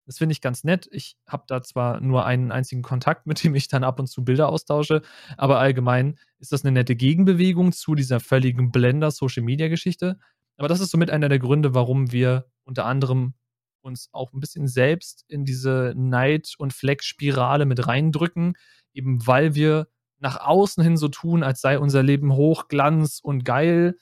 [0.07, 0.89] das finde ich ganz nett.
[0.91, 4.25] Ich habe da zwar nur einen einzigen Kontakt, mit dem ich dann ab und zu
[4.25, 5.03] Bilder austausche,
[5.37, 10.19] aber allgemein ist das eine nette Gegenbewegung zu dieser völligen Blender-Social-Media-Geschichte.
[10.57, 13.35] Aber das ist somit einer der Gründe, warum wir unter anderem
[13.83, 18.55] uns auch ein bisschen selbst in diese Neid- und Fleckspirale mit reindrücken,
[18.95, 23.99] eben weil wir nach außen hin so tun, als sei unser Leben hochglanz und geil,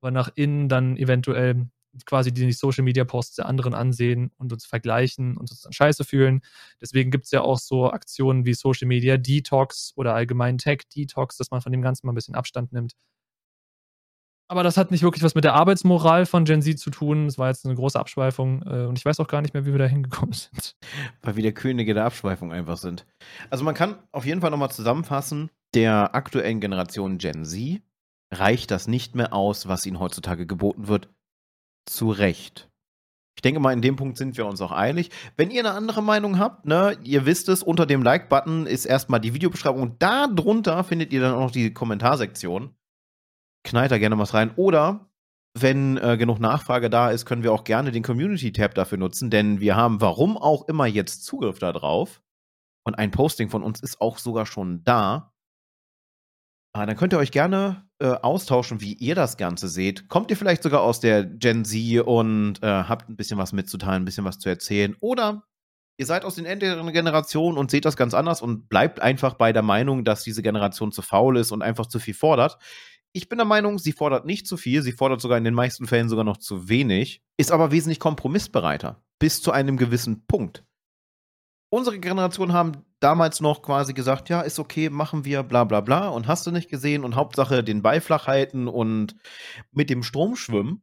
[0.00, 1.68] aber nach innen dann eventuell
[2.06, 6.04] quasi die Social Media Posts der anderen ansehen und uns vergleichen und uns dann scheiße
[6.04, 6.40] fühlen.
[6.80, 11.36] Deswegen gibt es ja auch so Aktionen wie Social Media Detox oder allgemein Tech Detox,
[11.36, 12.94] dass man von dem Ganzen mal ein bisschen Abstand nimmt.
[14.48, 17.26] Aber das hat nicht wirklich was mit der Arbeitsmoral von Gen Z zu tun.
[17.26, 19.72] Das war jetzt eine große Abschweifung äh, und ich weiß auch gar nicht mehr, wie
[19.72, 20.76] wir da hingekommen sind.
[21.22, 23.06] Weil wir der Könige der Abschweifung einfach sind.
[23.50, 27.82] Also man kann auf jeden Fall nochmal zusammenfassen, der aktuellen Generation Gen Z
[28.32, 31.08] reicht das nicht mehr aus, was ihnen heutzutage geboten wird,
[31.86, 32.68] zu Recht.
[33.36, 35.10] Ich denke mal, in dem Punkt sind wir uns auch einig.
[35.36, 39.20] Wenn ihr eine andere Meinung habt, ne, ihr wisst es, unter dem Like-Button ist erstmal
[39.20, 42.74] die Videobeschreibung und da drunter findet ihr dann auch noch die Kommentarsektion.
[43.64, 44.52] Knallt da gerne was rein.
[44.56, 45.10] Oder
[45.56, 49.60] wenn äh, genug Nachfrage da ist, können wir auch gerne den Community-Tab dafür nutzen, denn
[49.60, 52.22] wir haben warum auch immer jetzt Zugriff darauf.
[52.86, 55.32] Und ein Posting von uns ist auch sogar schon da.
[56.76, 60.08] Ah, dann könnt ihr euch gerne äh, austauschen, wie ihr das Ganze seht.
[60.08, 64.02] Kommt ihr vielleicht sogar aus der Gen Z und äh, habt ein bisschen was mitzuteilen,
[64.02, 64.96] ein bisschen was zu erzählen?
[64.98, 65.44] Oder
[65.96, 69.52] ihr seid aus den älteren Generationen und seht das ganz anders und bleibt einfach bei
[69.52, 72.58] der Meinung, dass diese Generation zu faul ist und einfach zu viel fordert.
[73.14, 75.86] Ich bin der Meinung, sie fordert nicht zu viel, sie fordert sogar in den meisten
[75.86, 79.02] Fällen sogar noch zu wenig, ist aber wesentlich kompromissbereiter.
[79.18, 80.64] Bis zu einem gewissen Punkt
[81.74, 86.08] unsere Generation haben damals noch quasi gesagt, ja, ist okay, machen wir, bla bla bla.
[86.08, 89.16] Und hast du nicht gesehen und Hauptsache den Ball flach halten und
[89.72, 90.82] mit dem Strom schwimmen.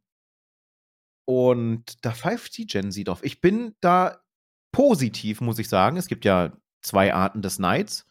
[1.24, 3.24] Und da pfeift die Gen Z drauf.
[3.24, 4.18] Ich bin da
[4.70, 5.96] positiv, muss ich sagen.
[5.96, 6.52] Es gibt ja
[6.82, 8.06] zwei Arten des Neids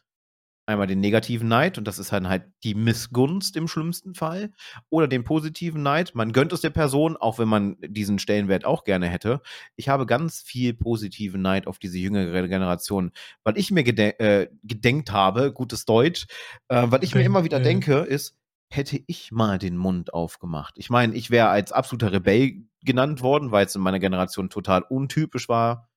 [0.71, 4.51] einmal den negativen Neid und das ist dann halt die Missgunst im schlimmsten Fall
[4.89, 6.15] oder den positiven Neid.
[6.15, 9.41] Man gönnt es der Person, auch wenn man diesen Stellenwert auch gerne hätte.
[9.75, 13.11] Ich habe ganz viel positiven Neid auf diese jüngere Generation,
[13.43, 16.25] weil ich mir gede äh, gedenkt habe, gutes Deutsch,
[16.69, 18.35] äh, weil ich mir immer wieder denke, ist,
[18.71, 20.75] hätte ich mal den Mund aufgemacht.
[20.77, 24.83] Ich meine, ich wäre als absoluter Rebell genannt worden, weil es in meiner Generation total
[24.83, 25.89] untypisch war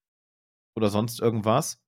[0.74, 1.83] oder sonst irgendwas.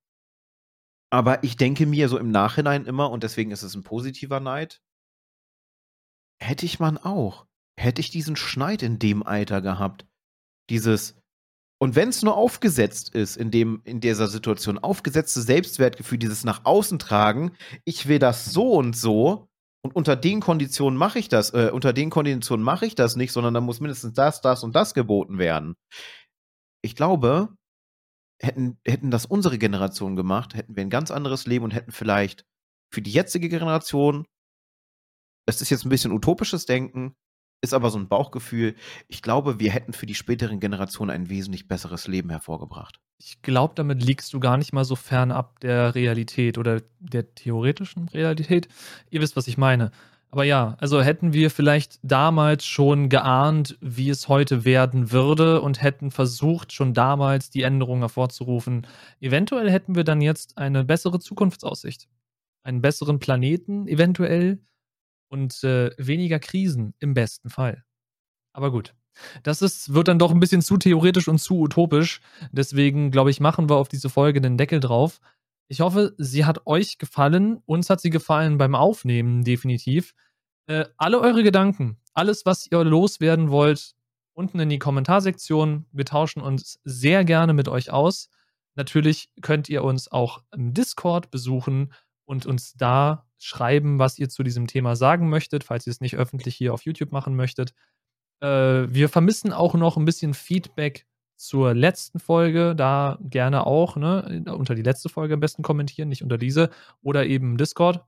[1.17, 4.83] Aber ich denke mir so im Nachhinein immer, und deswegen ist es ein positiver Neid,
[6.39, 7.47] hätte ich man auch.
[7.75, 10.05] Hätte ich diesen Schneid in dem Alter gehabt.
[10.69, 11.19] Dieses,
[11.79, 16.65] und wenn es nur aufgesetzt ist, in, dem, in dieser Situation, aufgesetzte Selbstwertgefühl, dieses nach
[16.65, 17.53] außen tragen,
[17.83, 19.49] ich will das so und so,
[19.83, 23.31] und unter den Konditionen mache ich das, äh, unter den Konditionen mache ich das nicht,
[23.31, 25.77] sondern da muss mindestens das, das und das geboten werden.
[26.83, 27.56] Ich glaube,
[28.39, 32.45] hätten, hätten das unsere Generation gemacht, hätten wir ein ganz anderes Leben und hätten vielleicht
[32.93, 34.25] für die jetzige Generation,
[35.45, 37.15] es ist jetzt ein bisschen utopisches Denken,
[37.61, 38.75] ist aber so ein Bauchgefühl,
[39.07, 42.99] ich glaube, wir hätten für die späteren Generationen ein wesentlich besseres Leben hervorgebracht.
[43.17, 47.33] Ich glaube, damit liegst du gar nicht mal so fern ab der Realität oder der
[47.33, 48.67] theoretischen Realität.
[49.09, 49.91] Ihr wisst, was ich meine.
[50.29, 55.81] Aber ja, also hätten wir vielleicht damals schon geahnt, wie es heute werden würde und
[55.81, 58.85] hätten versucht, schon damals die Änderungen hervorzurufen,
[59.21, 62.09] eventuell hätten wir dann jetzt eine bessere Zukunftsaussicht.
[62.63, 64.59] Einen besseren Planeten eventuell
[65.29, 67.83] und äh, weniger Krisen im besten Fall.
[68.53, 68.93] Aber gut.
[69.43, 72.21] Das ist, wird dann doch ein bisschen zu theoretisch und zu utopisch.
[72.51, 75.19] Deswegen, glaube ich, machen wir auf diese Folge den Deckel drauf.
[75.69, 77.61] Ich hoffe, sie hat euch gefallen.
[77.65, 80.13] Uns hat sie gefallen beim Aufnehmen, definitiv.
[80.67, 83.95] Äh, alle eure Gedanken, alles, was ihr loswerden wollt,
[84.33, 85.85] unten in die Kommentarsektion.
[85.91, 88.29] Wir tauschen uns sehr gerne mit euch aus.
[88.75, 91.93] Natürlich könnt ihr uns auch im Discord besuchen
[92.25, 96.15] und uns da schreiben, was ihr zu diesem Thema sagen möchtet, falls ihr es nicht
[96.15, 97.73] öffentlich hier auf YouTube machen möchtet.
[98.41, 101.06] Äh, wir vermissen auch noch ein bisschen Feedback
[101.37, 102.75] zur letzten Folge.
[102.75, 106.69] Da gerne auch, ne, unter die letzte Folge am besten kommentieren, nicht unter diese.
[107.01, 108.03] Oder eben Discord.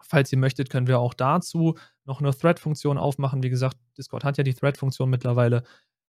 [0.00, 3.42] Falls ihr möchtet, können wir auch dazu noch eine Thread-Funktion aufmachen.
[3.42, 5.62] Wie gesagt, Discord hat ja die Thread-Funktion mittlerweile.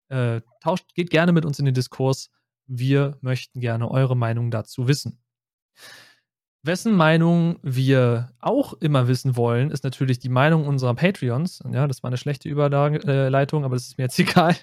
[0.07, 2.31] Äh, tauscht, geht gerne mit uns in den Diskurs.
[2.65, 5.19] Wir möchten gerne eure Meinung dazu wissen.
[6.61, 11.63] Wessen Meinung wir auch immer wissen wollen, ist natürlich die Meinung unserer Patreons.
[11.71, 14.55] Ja, das war eine schlechte Überleitung, aber das ist mir jetzt egal.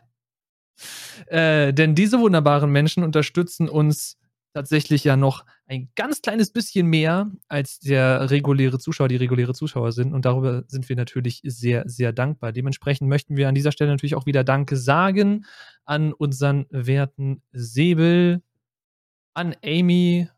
[1.27, 4.19] Äh, denn diese wunderbaren Menschen unterstützen uns
[4.53, 9.93] tatsächlich ja noch ein ganz kleines bisschen mehr als der reguläre Zuschauer, die reguläre Zuschauer
[9.93, 10.15] sind.
[10.15, 12.53] Und darüber sind wir natürlich sehr, sehr dankbar.
[12.53, 15.45] Dementsprechend möchten wir an dieser Stelle natürlich auch wieder Danke sagen
[15.85, 18.43] an unseren werten Säbel,
[19.35, 20.29] an Amy,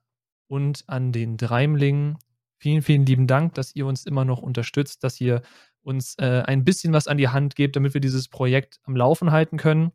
[0.48, 2.18] und an den Dreimling.
[2.56, 5.42] Vielen, vielen lieben Dank, dass ihr uns immer noch unterstützt, dass ihr
[5.82, 9.30] uns äh, ein bisschen was an die Hand gebt, damit wir dieses Projekt am Laufen
[9.30, 9.92] halten können.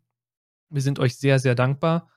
[0.73, 2.09] Wir sind euch sehr, sehr dankbar.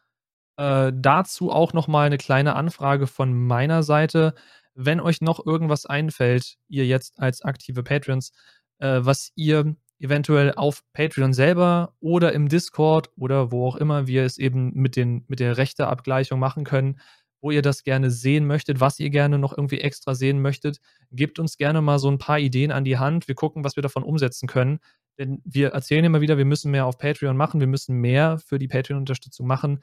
[0.57, 4.35] Äh, dazu auch nochmal eine kleine Anfrage von meiner Seite.
[4.75, 8.33] Wenn euch noch irgendwas einfällt, ihr jetzt als aktive Patrons,
[8.79, 14.25] äh, was ihr eventuell auf Patreon selber oder im Discord oder wo auch immer wir
[14.25, 17.01] es eben mit, den, mit der Rechteabgleichung machen können,
[17.41, 20.81] wo ihr das gerne sehen möchtet, was ihr gerne noch irgendwie extra sehen möchtet.
[21.13, 23.29] Gebt uns gerne mal so ein paar Ideen an die Hand.
[23.29, 24.81] Wir gucken, was wir davon umsetzen können.
[25.19, 28.59] Denn wir erzählen immer wieder, wir müssen mehr auf Patreon machen, wir müssen mehr für
[28.59, 29.83] die Patreon-Unterstützung machen.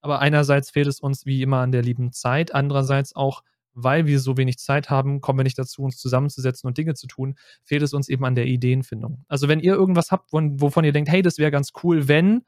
[0.00, 3.42] Aber einerseits fehlt es uns wie immer an der lieben Zeit, andererseits auch,
[3.74, 7.06] weil wir so wenig Zeit haben, kommen wir nicht dazu, uns zusammenzusetzen und Dinge zu
[7.06, 9.24] tun, fehlt es uns eben an der Ideenfindung.
[9.28, 12.42] Also wenn ihr irgendwas habt, wovon ihr denkt, hey, das wäre ganz cool, wenn,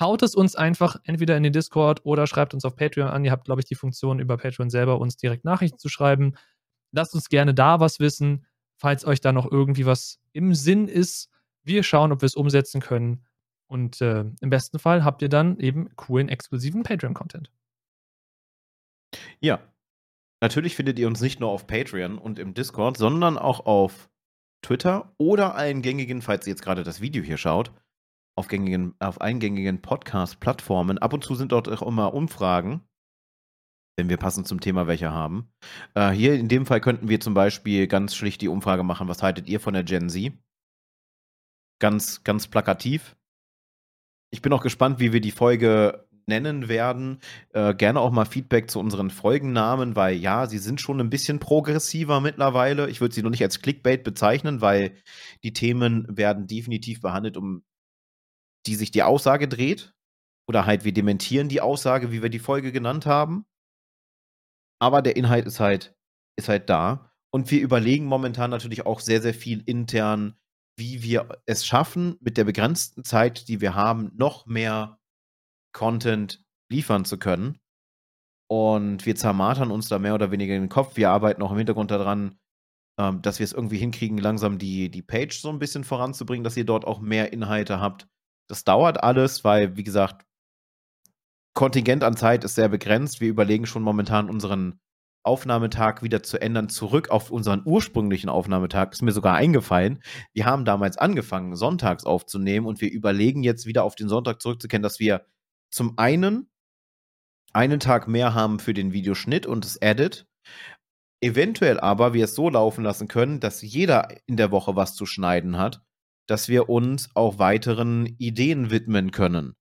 [0.00, 3.24] haut es uns einfach entweder in den Discord oder schreibt uns auf Patreon an.
[3.24, 6.34] Ihr habt, glaube ich, die Funktion über Patreon selber, uns direkt Nachrichten zu schreiben.
[6.92, 11.30] Lasst uns gerne da was wissen, falls euch da noch irgendwie was im Sinn ist.
[11.68, 13.24] Wir schauen, ob wir es umsetzen können.
[13.70, 17.52] Und äh, im besten Fall habt ihr dann eben coolen, exklusiven Patreon-Content.
[19.40, 19.60] Ja.
[20.40, 24.08] Natürlich findet ihr uns nicht nur auf Patreon und im Discord, sondern auch auf
[24.62, 27.72] Twitter oder allen gängigen, falls ihr jetzt gerade das Video hier schaut,
[28.36, 30.98] auf, gängigen, auf eingängigen Podcast-Plattformen.
[30.98, 32.82] Ab und zu sind dort auch immer Umfragen,
[33.98, 35.52] wenn wir passend zum Thema welche haben.
[35.94, 39.22] Äh, hier in dem Fall könnten wir zum Beispiel ganz schlicht die Umfrage machen, was
[39.22, 40.32] haltet ihr von der Gen Z?
[41.78, 43.16] Ganz, ganz plakativ.
[44.30, 47.20] Ich bin auch gespannt, wie wir die Folge nennen werden.
[47.52, 51.40] Äh, gerne auch mal Feedback zu unseren Folgennamen, weil ja, sie sind schon ein bisschen
[51.40, 52.88] progressiver mittlerweile.
[52.90, 54.94] Ich würde sie noch nicht als Clickbait bezeichnen, weil
[55.42, 57.64] die Themen werden definitiv behandelt, um
[58.66, 59.94] die sich die Aussage dreht.
[60.46, 63.46] Oder halt, wir dementieren die Aussage, wie wir die Folge genannt haben.
[64.80, 65.96] Aber der Inhalt ist halt,
[66.36, 67.12] ist halt da.
[67.30, 70.36] Und wir überlegen momentan natürlich auch sehr, sehr viel intern,
[70.78, 74.98] wie wir es schaffen, mit der begrenzten Zeit, die wir haben, noch mehr
[75.72, 77.58] Content liefern zu können.
[78.50, 80.96] Und wir zermartern uns da mehr oder weniger in den Kopf.
[80.96, 82.38] Wir arbeiten auch im Hintergrund daran,
[82.98, 86.56] ähm, dass wir es irgendwie hinkriegen, langsam die, die Page so ein bisschen voranzubringen, dass
[86.56, 88.08] ihr dort auch mehr Inhalte habt.
[88.48, 90.24] Das dauert alles, weil, wie gesagt,
[91.54, 93.20] Kontingent an Zeit ist sehr begrenzt.
[93.20, 94.80] Wir überlegen schon momentan unseren
[95.28, 98.92] Aufnahmetag wieder zu ändern, zurück auf unseren ursprünglichen Aufnahmetag.
[98.92, 100.00] Ist mir sogar eingefallen.
[100.32, 104.82] Wir haben damals angefangen, sonntags aufzunehmen und wir überlegen jetzt wieder auf den Sonntag zurückzukehren,
[104.82, 105.24] dass wir
[105.70, 106.50] zum einen
[107.52, 110.26] einen Tag mehr haben für den Videoschnitt und das Edit.
[111.20, 115.06] Eventuell aber wir es so laufen lassen können, dass jeder in der Woche was zu
[115.06, 115.82] schneiden hat
[116.28, 119.56] dass wir uns auch weiteren Ideen widmen können.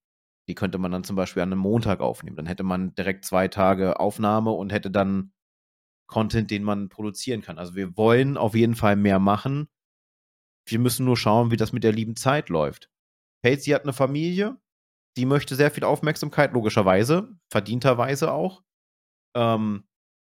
[0.48, 2.36] Die könnte man dann zum Beispiel an einem Montag aufnehmen.
[2.36, 5.32] Dann hätte man direkt zwei Tage Aufnahme und hätte dann
[6.08, 7.58] Content, den man produzieren kann.
[7.58, 9.68] Also wir wollen auf jeden Fall mehr machen.
[10.66, 12.90] Wir müssen nur schauen, wie das mit der lieben Zeit läuft.
[13.42, 14.58] Patsy hat eine Familie,
[15.16, 18.64] die möchte sehr viel Aufmerksamkeit, logischerweise, verdienterweise auch.
[19.36, 19.84] Ähm,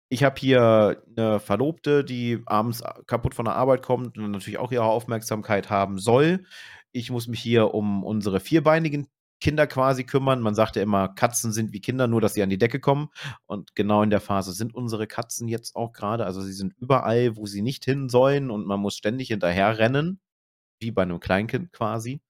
[0.09, 4.71] ich habe hier eine Verlobte, die abends kaputt von der Arbeit kommt und natürlich auch
[4.71, 6.45] ihre Aufmerksamkeit haben soll.
[6.91, 9.07] Ich muss mich hier um unsere vierbeinigen
[9.41, 10.39] Kinder quasi kümmern.
[10.39, 13.09] Man sagt ja immer, Katzen sind wie Kinder, nur dass sie an die Decke kommen.
[13.45, 16.25] Und genau in der Phase sind unsere Katzen jetzt auch gerade.
[16.25, 20.21] Also sie sind überall, wo sie nicht hin sollen und man muss ständig hinterher rennen,
[20.79, 22.21] wie bei einem Kleinkind quasi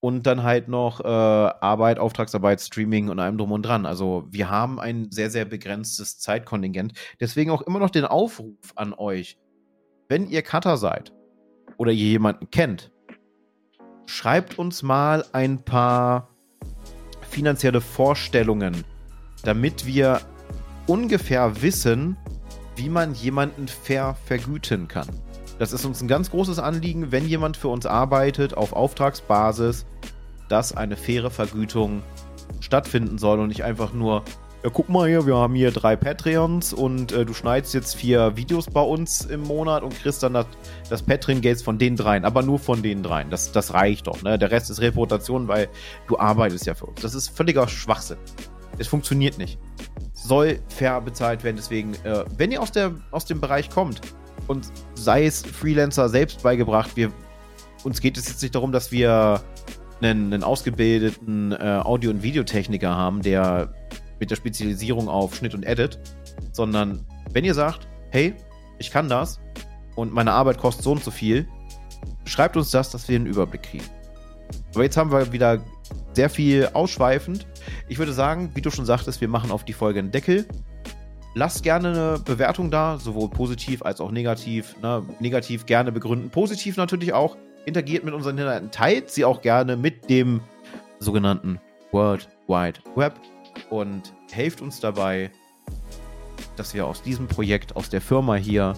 [0.00, 3.86] und dann halt noch äh, Arbeit, Auftragsarbeit, Streaming und allem drum und dran.
[3.86, 6.92] Also wir haben ein sehr, sehr begrenztes Zeitkontingent.
[7.20, 9.38] Deswegen auch immer noch den Aufruf an euch,
[10.08, 11.12] wenn ihr Cutter seid
[11.76, 12.92] oder ihr jemanden kennt,
[14.08, 16.28] schreibt uns mal ein paar
[17.28, 18.84] finanzielle Vorstellungen,
[19.44, 20.22] damit wir
[20.86, 22.16] ungefähr wissen,
[22.74, 25.08] wie man jemanden fair vergüten kann.
[25.58, 29.84] Das ist uns ein ganz großes Anliegen, wenn jemand für uns arbeitet auf Auftragsbasis,
[30.48, 32.02] dass eine faire Vergütung
[32.60, 34.24] stattfinden soll und nicht einfach nur,
[34.62, 38.36] ja, guck mal hier, wir haben hier drei Patreons und äh, du schneidest jetzt vier
[38.36, 40.46] Videos bei uns im Monat und kriegst dann das,
[40.90, 43.30] das Patreon-Gates von den dreien, aber nur von den dreien.
[43.30, 44.38] Das, das reicht doch, ne?
[44.38, 45.68] Der Rest ist Reputation, weil
[46.08, 47.00] du arbeitest ja für uns.
[47.00, 48.18] Das ist völliger Schwachsinn.
[48.78, 49.58] Es funktioniert nicht.
[50.12, 54.00] Soll fair bezahlt werden, deswegen, äh, wenn ihr aus, der, aus dem Bereich kommt,
[54.48, 56.96] und sei es Freelancer selbst beigebracht.
[56.96, 57.12] Wir,
[57.84, 59.42] uns geht es jetzt nicht darum, dass wir
[60.00, 63.72] einen, einen ausgebildeten äh, Audio- und Videotechniker haben, der
[64.20, 65.98] mit der Spezialisierung auf Schnitt und Edit,
[66.52, 68.34] sondern wenn ihr sagt, hey,
[68.78, 69.40] ich kann das
[69.96, 71.48] und meine Arbeit kostet so und so viel,
[72.24, 73.84] schreibt uns das, dass wir einen Überblick kriegen.
[74.74, 75.60] Aber jetzt haben wir wieder
[76.12, 77.46] sehr viel ausschweifend.
[77.88, 80.46] Ich würde sagen, wie du schon sagtest, wir machen auf die Folge einen Deckel.
[81.34, 84.74] Lasst gerne eine Bewertung da, sowohl positiv als auch negativ.
[84.82, 85.04] Ne?
[85.20, 87.36] Negativ gerne begründen, positiv natürlich auch.
[87.66, 90.40] Interagiert mit unseren Inhalten, teilt sie auch gerne mit dem
[91.00, 91.60] sogenannten
[91.92, 93.20] World Wide Web
[93.70, 95.30] und helft uns dabei,
[96.56, 98.74] dass wir aus diesem Projekt, aus der Firma hier,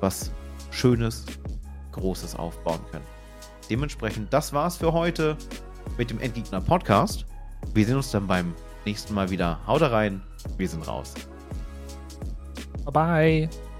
[0.00, 0.32] was
[0.70, 1.24] Schönes,
[1.92, 3.04] Großes aufbauen können.
[3.70, 5.36] Dementsprechend, das war's für heute
[5.96, 7.24] mit dem Endgegner Podcast.
[7.72, 8.54] Wir sehen uns dann beim
[8.84, 9.60] nächsten Mal wieder.
[9.66, 10.20] Haut rein,
[10.56, 11.14] wir sind raus.
[12.84, 13.73] Bye bye.